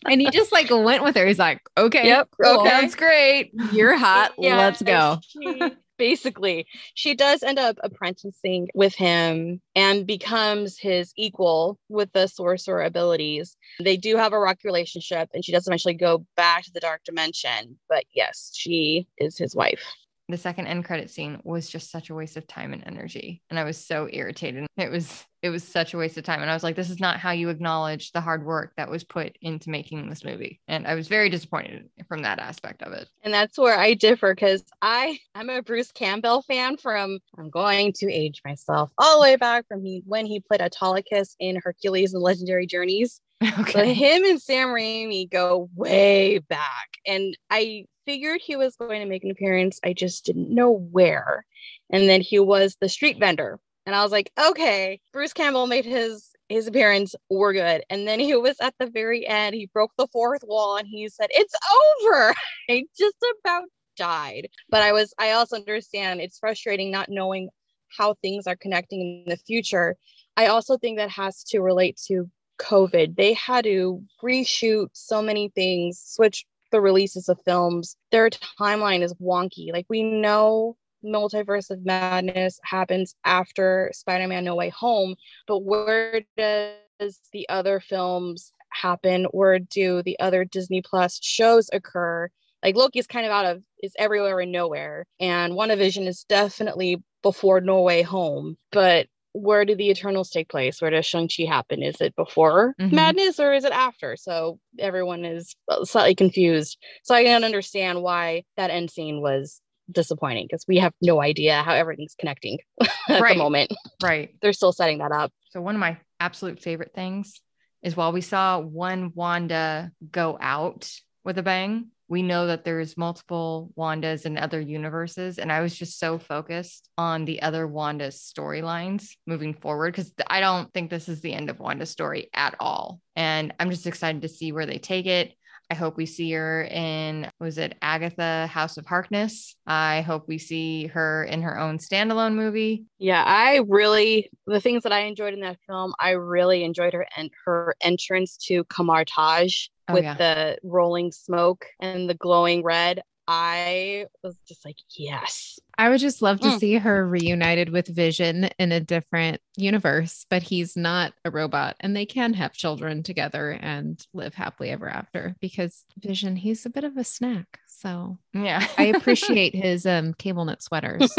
And 0.06 0.20
he 0.20 0.30
just 0.30 0.50
like 0.52 0.68
went 0.70 1.02
with 1.04 1.14
her. 1.16 1.26
He's 1.26 1.38
like, 1.38 1.60
okay, 1.76 2.06
Yep, 2.06 2.28
cool. 2.42 2.60
okay. 2.60 2.68
Sounds 2.70 2.94
great. 2.94 3.52
You're 3.72 3.96
hot. 3.96 4.32
Yeah, 4.38 4.56
Let's 4.56 4.82
go. 4.82 5.18
she- 5.22 5.60
basically, 5.98 6.66
she 6.94 7.14
does 7.14 7.42
end 7.42 7.58
up 7.58 7.76
apprenticing 7.82 8.68
with 8.74 8.94
him 8.94 9.60
and 9.74 10.06
becomes 10.06 10.78
his 10.78 11.12
equal 11.16 11.78
with 11.88 12.12
the 12.12 12.26
sorcerer 12.26 12.82
abilities. 12.82 13.56
They 13.80 13.96
do 13.96 14.16
have 14.16 14.32
a 14.32 14.38
rocky 14.38 14.62
relationship, 14.64 15.28
and 15.34 15.44
she 15.44 15.52
does 15.52 15.66
eventually 15.66 15.94
go 15.94 16.24
back 16.36 16.64
to 16.64 16.72
the 16.72 16.80
dark 16.80 17.02
dimension. 17.04 17.78
But 17.88 18.04
yes, 18.14 18.52
she 18.54 19.06
is 19.18 19.36
his 19.36 19.54
wife. 19.54 19.84
The 20.28 20.36
second 20.36 20.66
end 20.66 20.84
credit 20.84 21.10
scene 21.10 21.40
was 21.42 21.68
just 21.68 21.90
such 21.90 22.10
a 22.10 22.14
waste 22.14 22.36
of 22.36 22.46
time 22.46 22.72
and 22.72 22.82
energy. 22.86 23.42
And 23.48 23.58
I 23.58 23.64
was 23.64 23.82
so 23.82 24.08
irritated. 24.12 24.66
It 24.76 24.90
was 24.90 25.24
it 25.40 25.50
was 25.50 25.62
such 25.62 25.94
a 25.94 25.96
waste 25.96 26.18
of 26.18 26.24
time. 26.24 26.42
And 26.42 26.50
I 26.50 26.54
was 26.54 26.64
like, 26.64 26.74
this 26.74 26.90
is 26.90 27.00
not 27.00 27.18
how 27.18 27.30
you 27.30 27.48
acknowledge 27.48 28.10
the 28.10 28.20
hard 28.20 28.44
work 28.44 28.72
that 28.76 28.90
was 28.90 29.04
put 29.04 29.36
into 29.40 29.70
making 29.70 30.08
this 30.08 30.24
movie. 30.24 30.60
And 30.66 30.86
I 30.86 30.96
was 30.96 31.06
very 31.06 31.30
disappointed 31.30 31.88
from 32.08 32.22
that 32.22 32.40
aspect 32.40 32.82
of 32.82 32.92
it. 32.92 33.08
And 33.22 33.32
that's 33.32 33.56
where 33.56 33.78
I 33.78 33.94
differ 33.94 34.34
because 34.34 34.64
I 34.82 35.18
I'm 35.34 35.48
a 35.48 35.62
Bruce 35.62 35.92
Campbell 35.92 36.42
fan 36.42 36.76
from 36.76 37.20
I'm 37.38 37.50
going 37.50 37.92
to 37.94 38.12
age 38.12 38.42
myself 38.44 38.90
all 38.98 39.18
the 39.18 39.22
way 39.22 39.36
back 39.36 39.66
from 39.68 39.82
he 39.84 40.02
when 40.06 40.26
he 40.26 40.40
played 40.40 40.60
Autolycus 40.60 41.36
in 41.38 41.60
Hercules 41.62 42.14
and 42.14 42.22
Legendary 42.22 42.66
Journeys. 42.66 43.20
So 43.68 43.80
Okay. 43.80 43.94
him 43.94 44.24
and 44.24 44.40
Sam 44.40 44.68
Raimi 44.68 45.30
go 45.30 45.68
way 45.74 46.38
back. 46.38 46.88
And 47.06 47.36
I 47.50 47.84
figured 48.04 48.40
he 48.42 48.56
was 48.56 48.76
going 48.76 49.00
to 49.00 49.06
make 49.06 49.24
an 49.24 49.30
appearance. 49.30 49.78
I 49.84 49.92
just 49.92 50.24
didn't 50.24 50.50
know 50.50 50.70
where. 50.72 51.44
And 51.90 52.08
then 52.08 52.20
he 52.20 52.38
was 52.38 52.76
the 52.80 52.88
street 52.88 53.18
vendor. 53.18 53.60
And 53.86 53.94
I 53.94 54.02
was 54.02 54.12
like, 54.12 54.32
okay, 54.50 55.00
Bruce 55.12 55.32
Campbell 55.32 55.66
made 55.66 55.84
his 55.84 56.30
his 56.48 56.66
appearance. 56.66 57.14
We're 57.30 57.52
good. 57.52 57.84
And 57.90 58.08
then 58.08 58.20
he 58.20 58.34
was 58.34 58.56
at 58.60 58.74
the 58.78 58.86
very 58.86 59.26
end. 59.26 59.54
He 59.54 59.66
broke 59.66 59.92
the 59.98 60.08
fourth 60.08 60.42
wall 60.46 60.76
and 60.76 60.88
he 60.88 61.08
said, 61.08 61.28
It's 61.30 61.54
over. 62.02 62.34
I 62.70 62.84
just 62.98 63.16
about 63.44 63.64
died. 63.96 64.48
But 64.70 64.82
I 64.82 64.92
was 64.92 65.12
I 65.18 65.32
also 65.32 65.56
understand 65.56 66.20
it's 66.20 66.38
frustrating 66.38 66.90
not 66.90 67.08
knowing 67.10 67.50
how 67.96 68.14
things 68.14 68.46
are 68.46 68.56
connecting 68.56 69.22
in 69.26 69.30
the 69.30 69.36
future. 69.36 69.96
I 70.36 70.46
also 70.46 70.76
think 70.78 70.98
that 70.98 71.10
has 71.10 71.42
to 71.44 71.60
relate 71.60 71.98
to 72.06 72.30
COVID. 72.58 73.16
They 73.16 73.32
had 73.34 73.64
to 73.64 74.02
reshoot 74.22 74.88
so 74.92 75.22
many 75.22 75.50
things, 75.54 76.00
switch 76.04 76.44
the 76.70 76.80
releases 76.80 77.28
of 77.28 77.38
films. 77.44 77.96
Their 78.10 78.30
timeline 78.30 79.02
is 79.02 79.14
wonky. 79.14 79.72
Like 79.72 79.86
we 79.88 80.02
know 80.02 80.76
Multiverse 81.04 81.70
of 81.70 81.84
Madness 81.84 82.58
happens 82.64 83.14
after 83.24 83.90
Spider-Man 83.94 84.44
No 84.44 84.54
Way 84.54 84.70
Home, 84.70 85.14
but 85.46 85.60
where 85.60 86.22
does 86.36 87.20
the 87.32 87.48
other 87.48 87.80
films 87.80 88.52
happen? 88.70 89.24
Where 89.30 89.58
do 89.58 90.02
the 90.02 90.18
other 90.18 90.44
Disney 90.44 90.82
Plus 90.82 91.18
shows 91.22 91.70
occur? 91.72 92.28
Like 92.62 92.74
Loki's 92.74 93.06
kind 93.06 93.24
of 93.24 93.32
out 93.32 93.46
of 93.46 93.62
is 93.82 93.92
everywhere 93.96 94.40
and 94.40 94.50
nowhere, 94.50 95.06
and 95.20 95.52
WandaVision 95.52 96.08
is 96.08 96.24
definitely 96.28 97.00
before 97.22 97.60
No 97.60 97.82
Way 97.82 98.02
Home, 98.02 98.56
but 98.72 99.06
where 99.38 99.64
do 99.64 99.74
the 99.74 99.88
Eternals 99.90 100.30
take 100.30 100.48
place? 100.48 100.80
Where 100.80 100.90
does 100.90 101.06
Shang-Chi 101.06 101.44
happen? 101.44 101.82
Is 101.82 102.00
it 102.00 102.14
before 102.16 102.74
Mhm. 102.80 102.92
Madness 102.92 103.38
or 103.40 103.52
is 103.52 103.64
it 103.64 103.72
after? 103.72 104.16
So 104.16 104.58
everyone 104.78 105.24
is 105.24 105.54
slightly 105.84 106.14
confused. 106.14 106.78
So 107.04 107.14
I 107.14 107.24
can 107.24 107.44
understand 107.44 108.02
why 108.02 108.44
that 108.56 108.70
end 108.70 108.90
scene 108.90 109.20
was 109.20 109.60
disappointing 109.90 110.46
because 110.50 110.64
we 110.68 110.78
have 110.78 110.92
no 111.00 111.20
idea 111.22 111.62
how 111.62 111.72
everything's 111.74 112.14
connecting 112.18 112.58
at 113.08 113.20
Right. 113.22 113.32
the 113.34 113.38
moment. 113.38 113.72
Right. 114.02 114.34
They're 114.42 114.52
still 114.52 114.72
setting 114.72 114.98
that 114.98 115.12
up. 115.12 115.32
So 115.50 115.60
one 115.60 115.74
of 115.74 115.80
my 115.80 115.98
absolute 116.20 116.60
favorite 116.60 116.92
things 116.94 117.40
is 117.82 117.96
while 117.96 118.12
we 118.12 118.20
saw 118.20 118.58
one 118.58 119.12
Wanda 119.14 119.92
go 120.10 120.36
out 120.40 120.90
with 121.24 121.38
a 121.38 121.42
bang, 121.42 121.90
we 122.08 122.22
know 122.22 122.46
that 122.46 122.64
there's 122.64 122.96
multiple 122.96 123.70
Wandas 123.76 124.24
in 124.24 124.38
other 124.38 124.60
universes. 124.60 125.38
And 125.38 125.52
I 125.52 125.60
was 125.60 125.76
just 125.76 125.98
so 125.98 126.18
focused 126.18 126.88
on 126.96 127.24
the 127.24 127.42
other 127.42 127.66
Wanda's 127.66 128.16
storylines 128.16 129.10
moving 129.26 129.54
forward 129.54 129.92
because 129.92 130.12
I 130.26 130.40
don't 130.40 130.72
think 130.72 130.90
this 130.90 131.08
is 131.08 131.20
the 131.20 131.34
end 131.34 131.50
of 131.50 131.60
Wanda's 131.60 131.90
story 131.90 132.30
at 132.32 132.56
all. 132.60 133.00
And 133.14 133.52
I'm 133.60 133.70
just 133.70 133.86
excited 133.86 134.22
to 134.22 134.28
see 134.28 134.52
where 134.52 134.66
they 134.66 134.78
take 134.78 135.06
it. 135.06 135.34
I 135.70 135.74
hope 135.74 135.98
we 135.98 136.06
see 136.06 136.32
her 136.32 136.62
in, 136.64 137.30
was 137.40 137.58
it 137.58 137.76
Agatha 137.82 138.46
House 138.46 138.78
of 138.78 138.86
Harkness? 138.86 139.54
I 139.66 140.00
hope 140.00 140.26
we 140.26 140.38
see 140.38 140.86
her 140.86 141.24
in 141.24 141.42
her 141.42 141.58
own 141.58 141.76
standalone 141.76 142.34
movie. 142.34 142.86
Yeah, 142.98 143.22
I 143.22 143.62
really 143.68 144.30
the 144.46 144.62
things 144.62 144.82
that 144.84 144.92
I 144.92 145.00
enjoyed 145.00 145.34
in 145.34 145.40
that 145.40 145.58
film, 145.66 145.92
I 146.00 146.12
really 146.12 146.64
enjoyed 146.64 146.94
her 146.94 147.06
and 147.16 147.30
her 147.44 147.74
entrance 147.82 148.38
to 148.46 148.64
Kamar 148.64 149.04
Taj 149.04 149.68
Oh, 149.90 149.94
with 149.94 150.04
yeah. 150.04 150.14
the 150.14 150.58
rolling 150.62 151.12
smoke 151.12 151.64
and 151.80 152.08
the 152.10 152.14
glowing 152.14 152.62
red. 152.62 153.02
I 153.26 154.06
was 154.22 154.36
just 154.46 154.64
like, 154.64 154.76
yes. 154.96 155.58
I 155.78 155.88
would 155.88 156.00
just 156.00 156.20
love 156.22 156.40
to 156.40 156.48
Mm. 156.48 156.58
see 156.58 156.74
her 156.78 157.06
reunited 157.08 157.70
with 157.70 157.86
Vision 157.86 158.50
in 158.58 158.72
a 158.72 158.80
different 158.80 159.40
universe, 159.56 160.26
but 160.28 160.42
he's 160.42 160.76
not 160.76 161.12
a 161.24 161.30
robot 161.30 161.76
and 161.78 161.94
they 161.96 162.04
can 162.04 162.34
have 162.34 162.52
children 162.52 163.04
together 163.04 163.50
and 163.52 164.04
live 164.12 164.34
happily 164.34 164.70
ever 164.70 164.88
after 164.88 165.36
because 165.40 165.84
Vision, 165.96 166.34
he's 166.34 166.66
a 166.66 166.70
bit 166.70 166.82
of 166.84 166.96
a 166.96 167.04
snack. 167.04 167.60
So 167.68 168.18
Yeah. 168.34 168.66
I 168.76 168.86
appreciate 168.96 169.54
his 169.54 169.86
um 169.86 170.14
cable 170.14 170.44
knit 170.44 170.62
sweaters. 170.62 171.14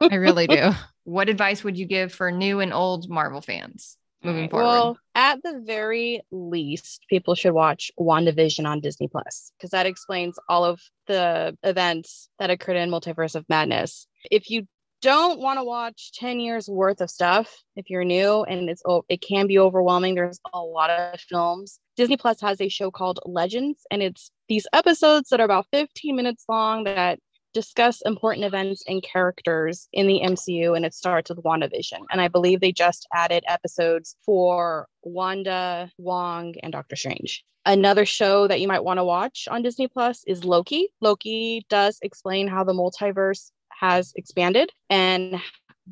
I 0.00 0.16
really 0.16 0.46
do. 0.48 0.72
what 1.04 1.28
advice 1.28 1.62
would 1.62 1.78
you 1.78 1.86
give 1.86 2.12
for 2.12 2.30
new 2.32 2.58
and 2.58 2.72
old 2.72 3.08
Marvel 3.08 3.40
fans 3.40 3.96
moving 4.24 4.48
forward? 4.48 4.66
Well, 4.66 4.98
at 5.14 5.42
the 5.42 5.62
very 5.64 6.20
least, 6.30 7.04
people 7.08 7.34
should 7.34 7.52
watch 7.52 7.90
WandaVision 7.98 8.66
on 8.66 8.80
Disney 8.80 9.08
Plus 9.08 9.52
because 9.56 9.70
that 9.70 9.86
explains 9.86 10.38
all 10.48 10.64
of 10.64 10.80
the 11.06 11.56
events 11.62 12.28
that 12.38 12.50
occurred 12.50 12.76
in 12.76 12.90
Multiverse 12.90 13.34
of 13.34 13.44
Madness. 13.48 14.06
If 14.30 14.50
you 14.50 14.66
don't 15.02 15.40
want 15.40 15.58
to 15.58 15.64
watch 15.64 16.12
10 16.12 16.38
years 16.40 16.68
worth 16.68 17.00
of 17.00 17.10
stuff, 17.10 17.52
if 17.74 17.90
you're 17.90 18.04
new 18.04 18.44
and 18.44 18.70
it's 18.70 18.82
oh, 18.86 19.04
it 19.08 19.20
can 19.20 19.46
be 19.48 19.58
overwhelming, 19.58 20.14
there's 20.14 20.38
a 20.54 20.60
lot 20.60 20.90
of 20.90 21.20
films. 21.20 21.80
Disney 21.96 22.16
Plus 22.16 22.40
has 22.40 22.60
a 22.60 22.68
show 22.68 22.90
called 22.90 23.18
Legends, 23.26 23.84
and 23.90 24.02
it's 24.02 24.30
these 24.48 24.66
episodes 24.72 25.28
that 25.28 25.40
are 25.40 25.44
about 25.44 25.66
15 25.72 26.16
minutes 26.16 26.44
long 26.48 26.84
that 26.84 27.18
discuss 27.52 28.02
important 28.02 28.44
events 28.44 28.82
and 28.88 29.02
characters 29.02 29.88
in 29.92 30.06
the 30.06 30.20
MCU, 30.24 30.76
and 30.76 30.84
it 30.84 30.94
starts 30.94 31.30
with 31.30 31.42
WandaVision. 31.44 32.04
And 32.10 32.20
I 32.20 32.28
believe 32.28 32.60
they 32.60 32.72
just 32.72 33.06
added 33.12 33.44
episodes 33.46 34.16
for 34.24 34.86
Wanda, 35.02 35.90
Wong, 35.98 36.54
and 36.62 36.72
Doctor 36.72 36.96
Strange. 36.96 37.44
Another 37.64 38.04
show 38.04 38.48
that 38.48 38.60
you 38.60 38.66
might 38.66 38.84
want 38.84 38.98
to 38.98 39.04
watch 39.04 39.46
on 39.50 39.62
Disney 39.62 39.86
Plus 39.86 40.24
is 40.26 40.44
Loki. 40.44 40.88
Loki 41.00 41.64
does 41.68 41.98
explain 42.02 42.48
how 42.48 42.64
the 42.64 42.72
multiverse 42.72 43.52
has 43.70 44.12
expanded 44.16 44.70
and 44.90 45.40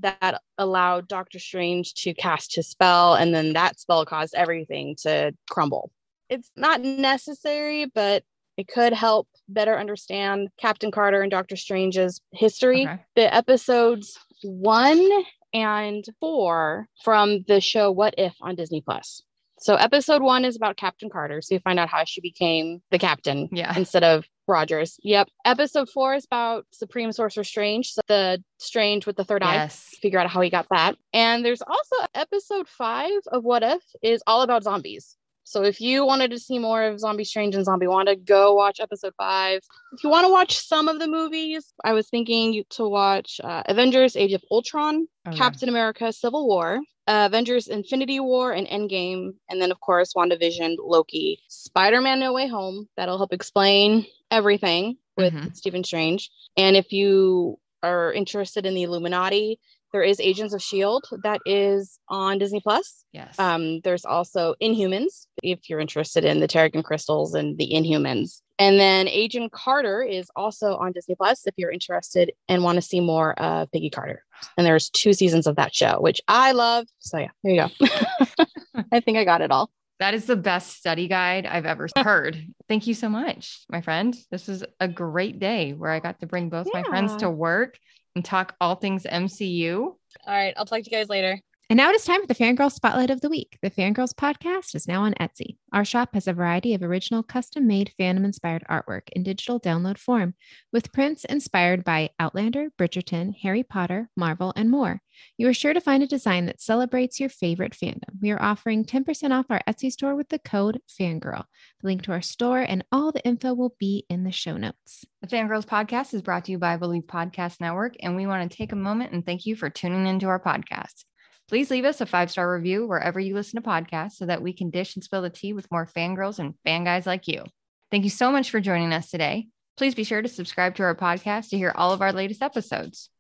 that 0.01 0.41
allowed 0.59 1.09
Doctor 1.09 1.39
Strange 1.39 1.95
to 1.95 2.15
cast 2.15 2.55
his 2.55 2.69
spell, 2.69 3.15
and 3.15 3.35
then 3.35 3.53
that 3.53 3.79
spell 3.79 4.05
caused 4.05 4.35
everything 4.35 4.97
to 5.03 5.33
crumble. 5.49 5.91
It's 6.29 6.51
not 6.57 6.81
necessary, 6.81 7.87
but 7.87 8.23
it 8.61 8.69
could 8.69 8.93
help 8.93 9.27
better 9.49 9.79
understand 9.79 10.49
Captain 10.61 10.91
Carter 10.91 11.23
and 11.23 11.31
Doctor 11.31 11.57
Strange's 11.57 12.21
history. 12.33 12.87
Okay. 12.87 13.01
The 13.17 13.35
episodes 13.35 14.19
one 14.43 15.09
and 15.53 16.05
four 16.21 16.87
from 17.03 17.45
the 17.49 17.61
show 17.61 17.91
What 17.91 18.15
If 18.19 18.35
on 18.41 18.55
Disney 18.55 18.83
Plus. 18.83 19.23
So 19.59 19.75
episode 19.75 20.23
one 20.23 20.45
is 20.45 20.57
about 20.57 20.77
Captain 20.77 21.11
Carter. 21.11 21.43
So 21.43 21.55
you 21.55 21.61
find 21.61 21.79
out 21.79 21.89
how 21.89 22.05
she 22.05 22.21
became 22.21 22.81
the 22.91 22.99
captain 22.99 23.49
yeah. 23.53 23.77
instead 23.77 24.05
of 24.05 24.25
Rogers. 24.47 24.99
Yep. 25.03 25.29
Episode 25.45 25.89
four 25.89 26.15
is 26.15 26.25
about 26.25 26.67
Supreme 26.71 27.13
Sorcerer 27.13 27.45
Strange. 27.45 27.93
So 27.93 28.01
the 28.09 28.43
Strange 28.59 29.07
with 29.07 29.17
the 29.17 29.25
third 29.25 29.43
yes. 29.43 29.91
eye. 29.93 29.99
Figure 30.01 30.19
out 30.19 30.31
how 30.31 30.41
he 30.41 30.51
got 30.51 30.67
that. 30.71 30.97
And 31.13 31.45
there's 31.45 31.63
also 31.63 31.97
episode 32.15 32.69
five 32.69 33.21
of 33.31 33.45
What 33.45 33.63
If 33.63 33.83
is 34.03 34.23
all 34.27 34.43
about 34.43 34.65
zombies. 34.65 35.17
So 35.45 35.65
if 35.65 35.81
you 35.81 36.07
wanted 36.07 36.31
to 36.31 36.39
see 36.39 36.59
more 36.59 36.83
of 36.85 37.01
Zombie 37.01 37.25
Strange 37.25 37.55
and 37.55 37.65
Zombie 37.65 37.89
Wanda, 37.89 38.15
go 38.15 38.55
watch 38.55 38.79
episode 38.81 39.15
five. 39.17 39.61
If 39.93 40.05
you 40.05 40.11
want 40.11 40.27
to 40.27 40.33
watch 40.33 40.59
some 40.59 40.87
of 40.87 40.99
the 40.99 41.09
movies, 41.09 41.73
I 41.85 41.93
was 41.93 42.09
thinking 42.09 42.63
to 42.71 42.89
watch 42.89 43.41
uh, 43.43 43.63
Avengers 43.67 44.17
Age 44.17 44.33
of 44.33 44.45
Ultron, 44.51 45.09
oh, 45.27 45.33
Captain 45.33 45.69
America 45.69 46.13
Civil 46.13 46.47
War, 46.47 46.81
uh, 47.09 47.27
Avengers 47.27 47.67
Infinity 47.67 48.21
War 48.21 48.53
and 48.53 48.67
Endgame, 48.69 49.31
and 49.49 49.61
then, 49.61 49.73
of 49.73 49.81
course, 49.81 50.13
WandaVision, 50.15 50.77
Loki, 50.79 51.41
Spider 51.49 52.01
Man 52.01 52.21
No 52.21 52.33
Way 52.33 52.47
Home. 52.47 52.89
That'll 52.97 53.19
help 53.19 53.33
explain 53.33 54.07
everything 54.31 54.97
with 55.17 55.35
mm-hmm. 55.35 55.49
Stephen 55.55 55.83
Strange. 55.83 56.31
And 56.57 56.77
if 56.77 56.93
you 56.93 57.59
are 57.83 58.13
interested 58.13 58.67
in 58.67 58.75
the 58.75 58.85
Illuminati, 58.85 59.59
there 59.93 60.03
is 60.03 60.21
Agents 60.21 60.55
of 60.55 60.63
Shield 60.63 61.05
that 61.25 61.41
is 61.47 61.99
on 62.09 62.39
Disney 62.39 62.61
Plus. 62.61 63.05
Yes. 63.13 63.37
Um, 63.39 63.81
there's 63.81 64.05
also 64.05 64.55
Inhumans 64.63 65.27
if 65.43 65.69
you're 65.69 65.81
interested 65.81 66.25
in 66.25 66.41
the 66.41 66.49
Terrigen 66.49 66.85
crystals 66.85 67.35
and 67.35 67.57
the 67.59 67.71
Inhumans. 67.73 68.43
And 68.59 68.79
then 68.79 69.09
Agent 69.09 69.53
Carter 69.53 70.03
is 70.03 70.31
also 70.37 70.77
on 70.77 70.93
Disney 70.93 71.15
Plus 71.15 71.47
if 71.47 71.55
you're 71.57 71.71
interested 71.71 72.33
and 72.49 72.63
want 72.63 72.77
to 72.77 72.83
see 72.83 73.01
more 73.01 73.33
of 73.41 73.73
Peggy 73.73 73.91
Carter. 73.91 74.23
And 74.57 74.67
there's 74.67 74.91
two 74.91 75.13
seasons 75.13 75.47
of 75.47 75.57
that 75.57 75.75
show, 75.75 75.99
which 76.01 76.21
I 76.29 76.53
love. 76.53 76.87
So 76.99 77.19
yeah, 77.19 77.31
there 77.43 77.55
you 77.55 77.69
go. 77.79 78.45
I 78.93 79.01
think 79.01 79.17
I 79.19 79.25
got 79.25 79.41
it 79.41 79.51
all. 79.51 79.71
That 79.99 80.15
is 80.15 80.25
the 80.25 80.37
best 80.37 80.79
study 80.79 81.09
guide 81.09 81.47
I've 81.47 81.67
ever 81.67 81.87
heard. 81.97 82.43
Thank 82.69 82.87
you 82.87 82.95
so 82.95 83.09
much, 83.11 83.65
my 83.69 83.83
friend. 83.83 84.17
This 84.31 84.49
is 84.49 84.65
a 84.81 84.89
great 84.89 85.39
day 85.39 85.73
where 85.73 85.91
I 85.91 86.01
got 86.01 86.21
to 86.21 86.27
bring 86.27 86.49
both 86.49 86.69
yeah. 86.73 86.81
my 86.81 86.89
friends 86.89 87.17
to 87.17 87.31
work 87.31 87.79
and 88.15 88.25
talk 88.25 88.57
all 88.61 88.77
things 88.77 89.05
MCU. 89.05 89.79
All 89.79 89.99
right. 90.27 90.55
I'll 90.57 90.65
talk 90.65 90.83
to 90.83 90.91
you 90.91 90.97
guys 90.97 91.09
later. 91.09 91.39
And 91.71 91.77
now 91.77 91.91
it 91.91 91.95
is 91.95 92.05
time 92.05 92.21
for 92.21 92.27
the 92.27 92.35
Fangirl 92.35 92.73
Spotlight 92.73 93.11
of 93.11 93.21
the 93.21 93.29
Week. 93.29 93.57
The 93.63 93.71
Fangirls 93.71 94.13
podcast 94.13 94.75
is 94.75 94.89
now 94.89 95.05
on 95.05 95.15
Etsy. 95.21 95.57
Our 95.73 95.85
shop 95.85 96.15
has 96.15 96.27
a 96.27 96.33
variety 96.33 96.75
of 96.75 96.83
original 96.83 97.23
custom 97.23 97.69
made 97.69 97.93
fandom 97.97 98.25
inspired 98.25 98.65
artwork 98.69 99.03
in 99.13 99.23
digital 99.23 99.61
download 99.61 99.97
form, 99.97 100.35
with 100.73 100.93
prints 100.93 101.25
inspired 101.25 101.85
by 101.85 102.11
Outlander, 102.19 102.71
Bridgerton, 102.77 103.37
Harry 103.43 103.63
Potter, 103.63 104.11
Marvel, 104.17 104.53
and 104.57 104.69
more. 104.69 105.01
You 105.39 105.47
are 105.47 105.55
sure 105.55 105.73
to 105.73 105.81
find 105.81 106.03
a 106.03 106.09
design 106.09 106.47
that 106.47 106.61
celebrates 106.61 107.21
your 107.21 107.29
favorite 107.29 107.75
fandom. 107.81 108.19
We 108.21 108.33
are 108.33 108.43
offering 108.43 108.85
10% 108.85 109.31
off 109.31 109.47
our 109.49 109.63
Etsy 109.69 109.93
store 109.93 110.17
with 110.17 110.29
the 110.29 110.41
code 110.41 110.81
FANGIRL. 110.89 111.45
The 111.83 111.87
link 111.87 112.03
to 112.03 112.11
our 112.11 112.21
store 112.21 112.63
and 112.63 112.85
all 112.91 113.13
the 113.13 113.25
info 113.25 113.55
will 113.55 113.77
be 113.79 114.07
in 114.11 114.25
the 114.25 114.33
show 114.33 114.57
notes. 114.57 115.05
The 115.23 115.29
Fangirls 115.29 115.67
podcast 115.67 116.15
is 116.15 116.23
brought 116.23 116.47
to 116.47 116.51
you 116.51 116.59
by 116.59 116.79
BLEAV 116.79 117.07
Podcast 117.07 117.61
Network, 117.61 117.95
and 118.01 118.17
we 118.17 118.27
want 118.27 118.51
to 118.51 118.57
take 118.57 118.73
a 118.73 118.77
moment 118.77 119.13
and 119.13 119.25
thank 119.25 119.47
you 119.47 119.55
for 119.55 119.71
tuning 119.71 120.09
into 120.09 120.27
our 120.27 120.41
podcast. 120.41 121.05
Please 121.51 121.69
leave 121.69 121.85
us 121.85 122.01
a 122.01 122.07
five 122.07 122.31
star 122.31 122.55
review 122.55 122.87
wherever 122.87 123.19
you 123.19 123.35
listen 123.35 123.61
to 123.61 123.69
podcasts 123.69 124.13
so 124.13 124.27
that 124.27 124.41
we 124.41 124.53
can 124.53 124.71
dish 124.71 124.95
and 124.95 125.03
spill 125.03 125.21
the 125.21 125.31
tea 125.31 125.53
with 125.53 125.69
more 125.73 125.85
fangirls 125.85 126.39
and 126.39 126.55
fan 126.65 126.85
guys 126.85 127.07
like 127.07 127.27
you. 127.27 127.43
Thank 127.91 128.05
you 128.05 128.11
so 128.11 128.31
much 128.31 128.53
for 128.53 128.61
joining 128.61 128.93
us 128.93 129.11
today. 129.11 129.49
Please 129.77 129.97
be 129.97 130.05
sure 130.05 130.23
to 130.23 130.29
subscribe 130.29 130.77
to 130.77 130.85
our 130.85 130.95
podcast 130.95 131.49
to 131.49 131.57
hear 131.57 131.73
all 131.75 131.93
of 131.93 132.03
our 132.03 132.13
latest 132.13 132.41
episodes. 132.41 133.11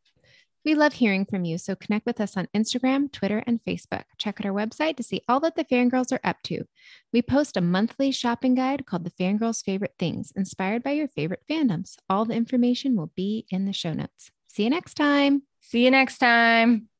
We 0.64 0.76
love 0.76 0.92
hearing 0.92 1.24
from 1.24 1.44
you, 1.44 1.58
so 1.58 1.74
connect 1.74 2.06
with 2.06 2.20
us 2.20 2.36
on 2.36 2.46
Instagram, 2.54 3.10
Twitter, 3.10 3.42
and 3.48 3.58
Facebook. 3.66 4.04
Check 4.16 4.40
out 4.40 4.46
our 4.46 4.52
website 4.52 4.96
to 4.98 5.02
see 5.02 5.22
all 5.28 5.40
that 5.40 5.56
the 5.56 5.64
fangirls 5.64 6.12
are 6.12 6.20
up 6.22 6.36
to. 6.44 6.66
We 7.12 7.22
post 7.22 7.56
a 7.56 7.60
monthly 7.60 8.12
shopping 8.12 8.54
guide 8.54 8.86
called 8.86 9.02
The 9.02 9.10
Fangirls 9.10 9.64
Favorite 9.64 9.94
Things, 9.98 10.32
inspired 10.36 10.84
by 10.84 10.92
your 10.92 11.08
favorite 11.08 11.42
fandoms. 11.50 11.96
All 12.08 12.24
the 12.26 12.34
information 12.34 12.94
will 12.94 13.10
be 13.16 13.46
in 13.50 13.64
the 13.64 13.72
show 13.72 13.92
notes. 13.92 14.30
See 14.46 14.62
you 14.62 14.70
next 14.70 14.94
time. 14.94 15.42
See 15.62 15.84
you 15.84 15.90
next 15.90 16.18
time. 16.18 16.90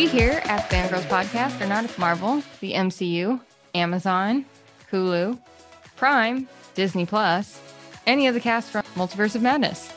We 0.00 0.08
here 0.08 0.40
at 0.44 0.70
Fangirls 0.70 1.06
Podcast 1.08 1.60
are 1.60 1.66
not 1.66 1.84
of 1.84 1.98
Marvel, 1.98 2.42
the 2.60 2.72
MCU, 2.72 3.38
Amazon, 3.74 4.46
Hulu, 4.90 5.38
Prime, 5.94 6.48
Disney 6.74 7.04
Plus, 7.04 7.60
any 8.06 8.26
of 8.26 8.32
the 8.32 8.40
cast 8.40 8.70
from 8.70 8.82
Multiverse 8.94 9.34
of 9.34 9.42
Madness. 9.42 9.92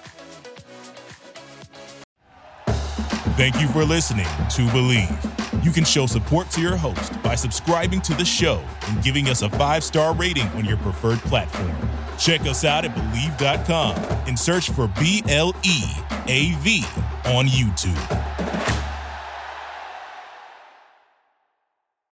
Thank 3.37 3.61
you 3.61 3.69
for 3.69 3.85
listening 3.85 4.25
to 4.25 4.67
BLEAV. 4.73 5.63
You 5.63 5.71
can 5.71 5.85
show 5.85 6.05
support 6.05 6.49
to 6.49 6.59
your 6.59 6.75
host 6.75 7.23
by 7.23 7.35
subscribing 7.35 8.01
to 8.01 8.13
the 8.13 8.25
show 8.25 8.61
and 8.89 9.01
giving 9.01 9.29
us 9.29 9.41
a 9.41 9.49
five 9.51 9.85
star 9.85 10.13
rating 10.13 10.47
on 10.49 10.65
your 10.65 10.75
preferred 10.79 11.19
platform. 11.19 11.71
Check 12.17 12.41
us 12.41 12.65
out 12.65 12.83
at 12.83 12.93
Bleav.com 12.93 13.95
and 14.27 14.37
search 14.37 14.69
for 14.69 14.89
B 14.99 15.23
L 15.29 15.55
E 15.63 15.81
A 16.27 16.51
V 16.55 16.83
on 17.23 17.47
YouTube. 17.47 18.52